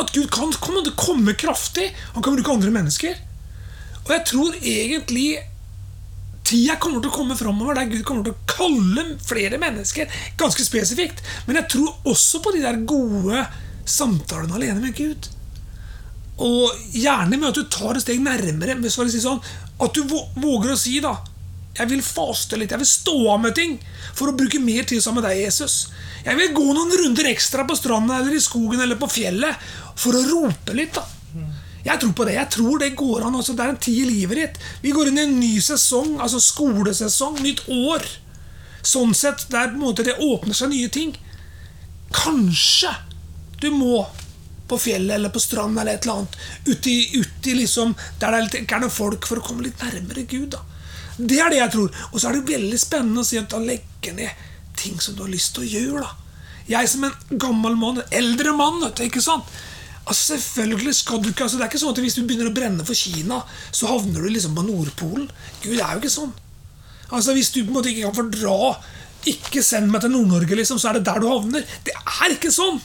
at 0.00 0.12
Gud 0.14 0.30
kan 0.32 0.52
komme, 0.62 0.82
komme 0.96 1.34
kraftig. 1.38 1.90
Han 2.14 2.24
kan 2.24 2.36
bruke 2.36 2.54
andre 2.54 2.72
mennesker. 2.74 3.18
Og 4.06 4.12
jeg 4.14 4.26
tror 4.30 4.56
egentlig 4.56 5.28
tida 6.50 6.76
kommer 6.80 7.02
til 7.02 7.12
å 7.12 7.14
komme 7.14 7.36
framover 7.38 7.76
der 7.78 7.90
Gud 7.90 8.02
kommer 8.08 8.26
til 8.26 8.34
å 8.34 8.48
kalle 8.50 9.04
flere 9.22 9.60
mennesker 9.60 10.10
ganske 10.40 10.64
spesifikt. 10.66 11.20
Men 11.46 11.60
jeg 11.60 11.70
tror 11.76 12.08
også 12.10 12.40
på 12.42 12.54
de 12.56 12.64
der 12.64 12.80
gode 12.88 13.44
samtalene 13.88 14.56
alene 14.56 14.82
med 14.82 14.96
Gud. 14.96 15.28
Og 16.40 16.72
gjerne 16.96 17.36
med 17.36 17.50
at 17.50 17.58
du 17.60 17.68
tar 17.68 17.98
et 17.98 18.04
steg 18.04 18.22
nærmere. 18.24 18.78
Hvis 18.80 18.96
jeg 18.98 19.12
si 19.12 19.24
sånn, 19.24 19.42
At 19.80 19.96
du 19.96 20.02
våger 20.04 20.74
å 20.74 20.76
si 20.76 20.98
da 21.00 21.14
Jeg 21.78 21.86
vil 21.92 22.02
faste 22.02 22.58
litt, 22.58 22.72
jeg 22.74 22.82
vil 22.82 22.88
stå 22.88 23.16
av 23.30 23.40
med 23.44 23.54
ting 23.56 23.76
for 24.16 24.30
å 24.30 24.36
bruke 24.36 24.58
mer 24.62 24.88
tid 24.88 25.02
sammen 25.02 25.22
med 25.22 25.30
deg, 25.30 25.44
Jesus. 25.44 25.76
Jeg 26.26 26.36
vil 26.36 26.52
gå 26.56 26.66
noen 26.66 26.92
runder 26.98 27.30
ekstra 27.30 27.64
på 27.68 27.76
stranda 27.78 28.18
eller 28.18 28.36
i 28.36 28.42
skogen 28.42 28.82
eller 28.82 28.98
på 29.00 29.08
fjellet 29.10 29.70
for 29.98 30.16
å 30.18 30.24
rope 30.26 30.74
litt. 30.76 30.98
da 30.98 31.06
Jeg 31.86 32.00
tror 32.02 32.12
på 32.12 32.26
det. 32.28 32.34
Jeg 32.36 32.50
tror 32.56 32.82
det 32.82 32.90
går 32.98 33.26
an. 33.26 33.38
Også. 33.38 33.54
det 33.56 33.64
er 33.64 33.74
en 33.74 33.84
tid 33.86 34.00
i 34.02 34.10
livet 34.10 34.40
ditt. 34.40 34.58
Vi 34.82 34.92
går 34.96 35.08
inn 35.08 35.20
i 35.20 35.26
en 35.28 35.38
ny 35.40 35.54
sesong, 35.64 36.18
altså 36.20 36.40
skolesesong, 36.42 37.38
nytt 37.40 37.62
år. 37.68 38.04
Sånn 38.82 39.14
sett, 39.14 39.46
der 39.52 39.70
på 39.70 39.78
en 39.78 39.84
måte 39.86 40.04
det 40.04 40.18
åpner 40.20 40.56
seg 40.56 40.74
nye 40.74 40.90
ting. 40.92 41.14
Kanskje 42.12 42.92
du 43.60 43.70
må 43.70 44.02
på 44.70 44.78
fjellet 44.78 45.16
eller 45.16 45.32
på 45.34 45.40
stranda 45.42 45.82
eller 45.82 45.98
et 45.98 46.04
eller 46.06 46.20
annet. 46.20 46.36
Uti, 46.66 46.96
uti 47.16 47.54
liksom, 47.58 47.94
der 48.20 48.34
det 48.34 48.38
er 48.38 48.44
litt 48.46 48.58
ikke 48.60 48.76
er 48.78 48.84
noe 48.84 48.94
folk, 48.94 49.26
for 49.26 49.40
å 49.40 49.44
komme 49.44 49.66
litt 49.66 49.82
nærmere 49.82 50.26
Gud. 50.30 50.52
da. 50.54 50.62
Det 51.16 51.40
er 51.40 51.52
det 51.52 51.60
jeg 51.60 51.74
tror. 51.74 51.90
Og 52.12 52.20
så 52.20 52.28
er 52.28 52.38
det 52.38 52.52
veldig 52.52 52.78
spennende 52.80 53.24
å 53.24 53.26
si 53.26 53.38
at 53.40 53.50
da 53.52 53.60
legger 53.62 54.16
ned 54.16 54.46
ting 54.80 55.00
som 55.02 55.16
du 55.16 55.24
har 55.24 55.32
lyst 55.32 55.54
til 55.56 55.66
å 55.66 55.70
gjøre. 55.70 56.04
da. 56.06 56.16
Jeg 56.70 56.88
som 56.88 57.04
en 57.04 57.38
gammel 57.42 57.76
mann, 57.76 57.98
en 57.98 58.16
eldre 58.20 58.54
mann, 58.56 58.80
vet 58.84 59.00
du, 59.00 59.04
ikke 59.08 59.24
sant? 59.24 59.48
Altså 60.06 60.36
selvfølgelig 60.36 60.94
skal 60.96 61.20
du 61.22 61.28
ikke, 61.30 61.44
altså 61.44 61.58
Det 61.58 61.64
er 61.66 61.70
ikke 61.70 61.80
sånn 61.82 61.92
at 61.92 62.00
hvis 62.02 62.16
du 62.16 62.22
begynner 62.24 62.48
å 62.50 62.54
brenne 62.54 62.86
for 62.86 62.98
Kina, 62.98 63.42
så 63.70 63.90
havner 63.90 64.24
du 64.24 64.30
liksom 64.32 64.56
på 64.56 64.64
Nordpolen. 64.66 65.28
Gud 65.62 65.76
det 65.76 65.84
er 65.84 65.92
jo 65.94 66.02
ikke 66.02 66.14
sånn. 66.14 66.32
Altså 67.10 67.34
Hvis 67.36 67.50
du 67.54 67.60
på 67.64 67.68
en 67.68 67.76
måte 67.76 67.90
ikke 67.90 68.06
kan 68.06 68.14
fordra 68.14 68.76
Ikke 69.30 69.62
send 69.66 69.90
meg 69.90 70.04
til 70.04 70.12
Nord-Norge, 70.14 70.56
liksom, 70.56 70.78
så 70.78 70.90
er 70.90 70.98
det 70.98 71.08
der 71.10 71.20
du 71.20 71.26
havner. 71.28 71.66
Det 71.84 71.94
er 71.98 72.36
ikke 72.36 72.52
sånn! 72.54 72.80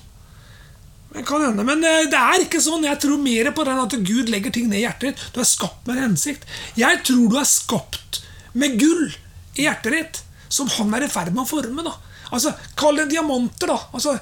Kan 1.26 1.44
hende, 1.46 1.66
men 1.68 1.84
eh, 1.86 2.06
det 2.12 2.20
er 2.20 2.46
ikke 2.46 2.62
sånn. 2.64 2.86
Jeg 2.88 3.02
tror 3.04 3.22
mer 3.22 3.52
på 3.56 3.66
den 3.68 3.82
at 3.82 3.98
Gud 4.08 4.32
legger 4.32 4.54
ting 4.54 4.70
ned 4.72 4.82
i 4.82 4.86
hjertet 4.86 5.12
ditt. 5.12 5.28
Du 5.36 5.42
er 5.44 5.50
skapt 5.50 5.86
med 5.88 5.98
en 5.98 6.10
hensikt. 6.10 6.48
Jeg 6.80 7.04
tror 7.08 7.30
du 7.32 7.38
er 7.42 7.50
skapt 7.50 8.22
med 8.56 8.80
gull 8.80 9.08
i 9.60 9.68
hjertet 9.68 9.96
ditt, 9.96 10.20
som 10.52 10.70
han 10.78 10.94
er 10.96 11.08
i 11.08 11.12
ferd 11.12 11.34
med 11.34 11.46
å 11.46 11.50
forme. 11.50 11.86
da. 11.86 11.96
Altså, 12.32 12.54
Kall 12.80 13.02
det 13.02 13.12
diamanter, 13.14 13.72
da. 13.72 13.80
Altså, 13.96 14.18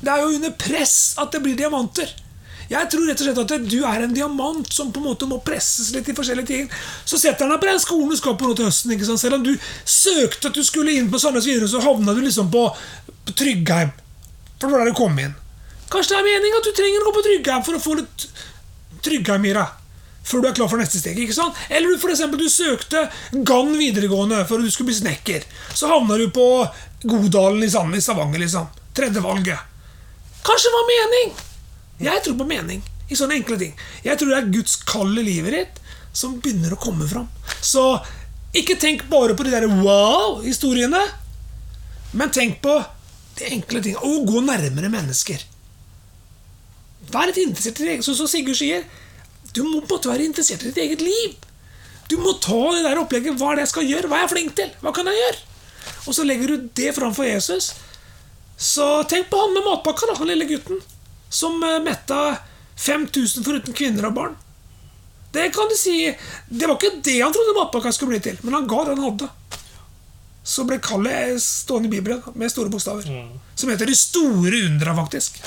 det 0.00 0.12
er 0.12 0.22
jo 0.22 0.36
under 0.36 0.54
press 0.60 1.16
at 1.20 1.32
det 1.32 1.42
blir 1.44 1.58
diamanter. 1.58 2.10
Jeg 2.66 2.90
tror 2.90 3.06
rett 3.06 3.20
og 3.22 3.28
slett 3.28 3.38
at 3.44 3.68
du 3.70 3.78
er 3.86 4.02
en 4.02 4.14
diamant 4.14 4.72
som 4.74 4.88
på 4.90 4.98
en 4.98 5.06
måte 5.06 5.28
må 5.30 5.38
presses 5.46 5.92
litt 5.94 6.08
i 6.10 6.14
forskjellige 6.16 6.50
ting. 6.50 6.70
Så 7.06 7.18
setter 7.20 7.46
han 7.46 7.54
deg 7.54 7.62
på 7.62 7.70
den 7.70 7.82
skolen 7.82 8.10
du 8.10 8.18
skal 8.18 8.34
på 8.38 8.48
nå 8.48 8.56
til 8.58 8.66
høsten. 8.66 8.94
ikke 8.96 9.06
sant? 9.06 9.22
Selv 9.22 9.38
om 9.38 9.44
du 9.46 9.52
søkte 9.84 10.50
at 10.50 10.58
du 10.58 10.64
skulle 10.66 10.96
inn 10.98 11.10
på 11.12 11.20
Sandnes 11.22 11.46
videre, 11.46 11.70
så 11.70 11.82
havna 11.84 12.14
du 12.16 12.24
liksom 12.24 12.50
på, 12.50 12.66
på 13.06 13.36
Tryggheim. 13.38 13.94
For 14.56 14.66
det 14.66 14.72
var 14.74 14.82
der 14.82 14.90
du 14.90 14.98
kom 14.98 15.20
inn. 15.22 15.36
Kanskje 15.92 16.14
det 16.16 16.18
er 16.20 16.26
meninga 16.26 16.60
at 16.60 16.66
du 16.66 16.72
trenger 16.76 17.02
å 17.02 17.08
gå 17.08 17.14
på 17.16 17.24
Tryggheim 17.26 17.64
for 17.66 17.78
å 17.78 17.82
få 17.82 17.96
litt 18.00 18.26
Tryggheim 19.06 19.44
i 19.46 19.52
deg. 19.56 19.82
Før 20.26 20.42
du 20.42 20.48
er 20.48 20.56
klar 20.58 20.66
for 20.70 20.82
neste 20.82 20.98
steg. 20.98 21.18
ikke 21.22 21.36
sant? 21.36 21.54
Eller 21.70 21.92
du, 21.94 22.00
for 22.02 22.10
eksempel, 22.10 22.40
du 22.42 22.50
søkte 22.50 23.04
Gann 23.46 23.70
videregående 23.78 24.40
for 24.48 24.58
at 24.58 24.66
du 24.66 24.72
skulle 24.74 24.90
bli 24.90 24.98
snekker. 24.98 25.44
Så 25.70 25.86
havna 25.86 26.18
du 26.18 26.26
på 26.34 26.46
Godalen 27.06 27.62
i 27.62 27.70
Sand- 27.70 27.94
i 27.94 28.02
Stavanger. 28.02 28.42
liksom. 28.42 28.66
Tredje 28.96 29.22
valget. 29.22 29.58
Kanskje 30.42 30.72
det 30.72 30.76
var 30.80 30.90
mening! 30.90 31.32
Jeg 32.00 32.22
tror 32.24 32.36
på 32.38 32.46
mening 32.48 32.82
i 33.08 33.16
sånne 33.16 33.38
enkle 33.38 33.58
ting. 33.60 33.74
Jeg 34.02 34.18
tror 34.18 34.32
det 34.32 34.38
er 34.40 34.50
Guds 34.58 34.76
kall 34.88 35.14
i 35.18 35.22
livet 35.22 35.54
ditt 35.54 35.78
som 36.16 36.40
begynner 36.40 36.74
å 36.74 36.80
komme 36.80 37.06
fram. 37.08 37.28
Så 37.62 37.84
ikke 38.56 38.76
tenk 38.80 39.06
bare 39.12 39.36
på 39.38 39.46
de 39.46 39.52
der 39.54 39.66
wow-historiene, 39.70 41.02
men 42.16 42.30
tenk 42.34 42.58
på 42.64 42.74
de 43.38 43.50
enkle 43.52 43.82
tingene. 43.84 44.02
Og 44.02 44.26
gå 44.26 44.42
nærmere 44.42 44.90
mennesker. 44.90 45.44
Vær 47.12 47.30
litt 47.30 47.42
interessert 47.42 47.80
i 47.80 47.84
ditt 47.84 47.92
eget 47.96 48.06
som 48.06 48.28
Sigurd 48.30 48.58
sier, 48.58 48.86
du 49.54 49.62
må 49.64 49.82
måtte 49.88 50.10
være 50.10 50.26
interessert 50.26 50.64
i 50.64 50.70
ditt 50.72 50.80
eget 50.82 51.04
liv. 51.04 51.36
Du 52.10 52.16
må 52.22 52.36
ta 52.42 52.58
det 52.74 52.84
der 52.86 53.00
opplegget. 53.00 53.38
Hva 53.38 53.52
er 53.52 53.58
det 53.58 53.66
jeg 53.66 53.72
skal 53.72 53.88
gjøre? 53.90 54.10
Hva 54.10 54.18
er 54.18 54.26
jeg 54.26 54.32
flink 54.34 54.56
til? 54.58 54.72
Hva 54.82 54.92
kan 54.94 55.08
jeg 55.10 55.18
gjøre? 55.20 55.38
Og 56.06 56.14
så 56.14 56.26
legger 56.26 56.52
du 56.52 56.68
det 56.78 56.92
framfor 56.94 57.26
Jesus. 57.26 57.72
Så 58.56 58.86
tenk 59.10 59.30
på 59.30 59.40
han 59.40 59.54
med 59.54 59.66
matpakka, 59.66 60.10
da, 60.10 60.18
han 60.20 60.30
lille 60.30 60.48
gutten. 60.48 60.78
Som 61.32 61.58
eh, 61.66 61.80
metta 61.84 62.36
5000 62.78 63.46
foruten 63.46 63.76
kvinner 63.76 64.08
og 64.08 64.16
barn. 64.16 64.36
Det 65.32 65.50
kan 65.52 65.68
du 65.68 65.74
si 65.76 66.06
Det 66.48 66.68
var 66.68 66.76
ikke 66.78 67.02
det 67.04 67.18
han 67.20 67.32
trodde 67.34 67.56
matpakka 67.58 67.90
skulle 67.92 68.14
bli 68.14 68.22
til, 68.24 68.38
men 68.46 68.54
han 68.56 68.68
ga 68.70 68.84
det 68.84 68.94
han 68.94 69.04
hadde. 69.04 69.28
Så 70.46 70.64
ble 70.64 70.78
kallet 70.78 71.42
stående 71.42 71.90
i 71.90 71.96
Bibelen 71.96 72.22
med 72.38 72.52
store 72.52 72.70
bokstaver. 72.70 73.08
Som 73.58 73.72
heter 73.72 73.90
De 73.90 73.96
store 73.98 74.62
undra, 74.68 74.94
faktisk. 74.96 75.40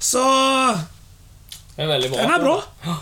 Så 0.00 0.24
Det 1.76 1.84
er 1.84 2.08
bra. 2.08 2.16
den 2.16 2.30
er 2.30 2.40
bra. 2.40 2.96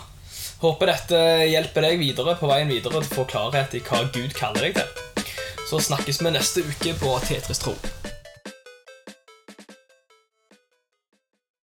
Håper 0.59 0.91
dette 0.91 1.19
hjelper 1.47 1.85
deg 1.87 2.01
videre 2.01 2.35
på 2.35 2.49
veien 2.49 2.67
videre 2.67 2.99
til 2.99 3.07
å 3.07 3.15
få 3.15 3.23
klarhet 3.29 3.77
i 3.79 3.79
hva 3.85 4.01
Gud 4.11 4.35
kaller 4.35 4.67
deg 4.67 4.75
til. 4.75 5.23
Så 5.69 5.79
snakkes 5.85 6.19
vi 6.19 6.33
neste 6.35 6.65
uke 6.67 6.95
på 6.99 7.15
Tetris 7.23 7.61
Tro. 7.63 7.75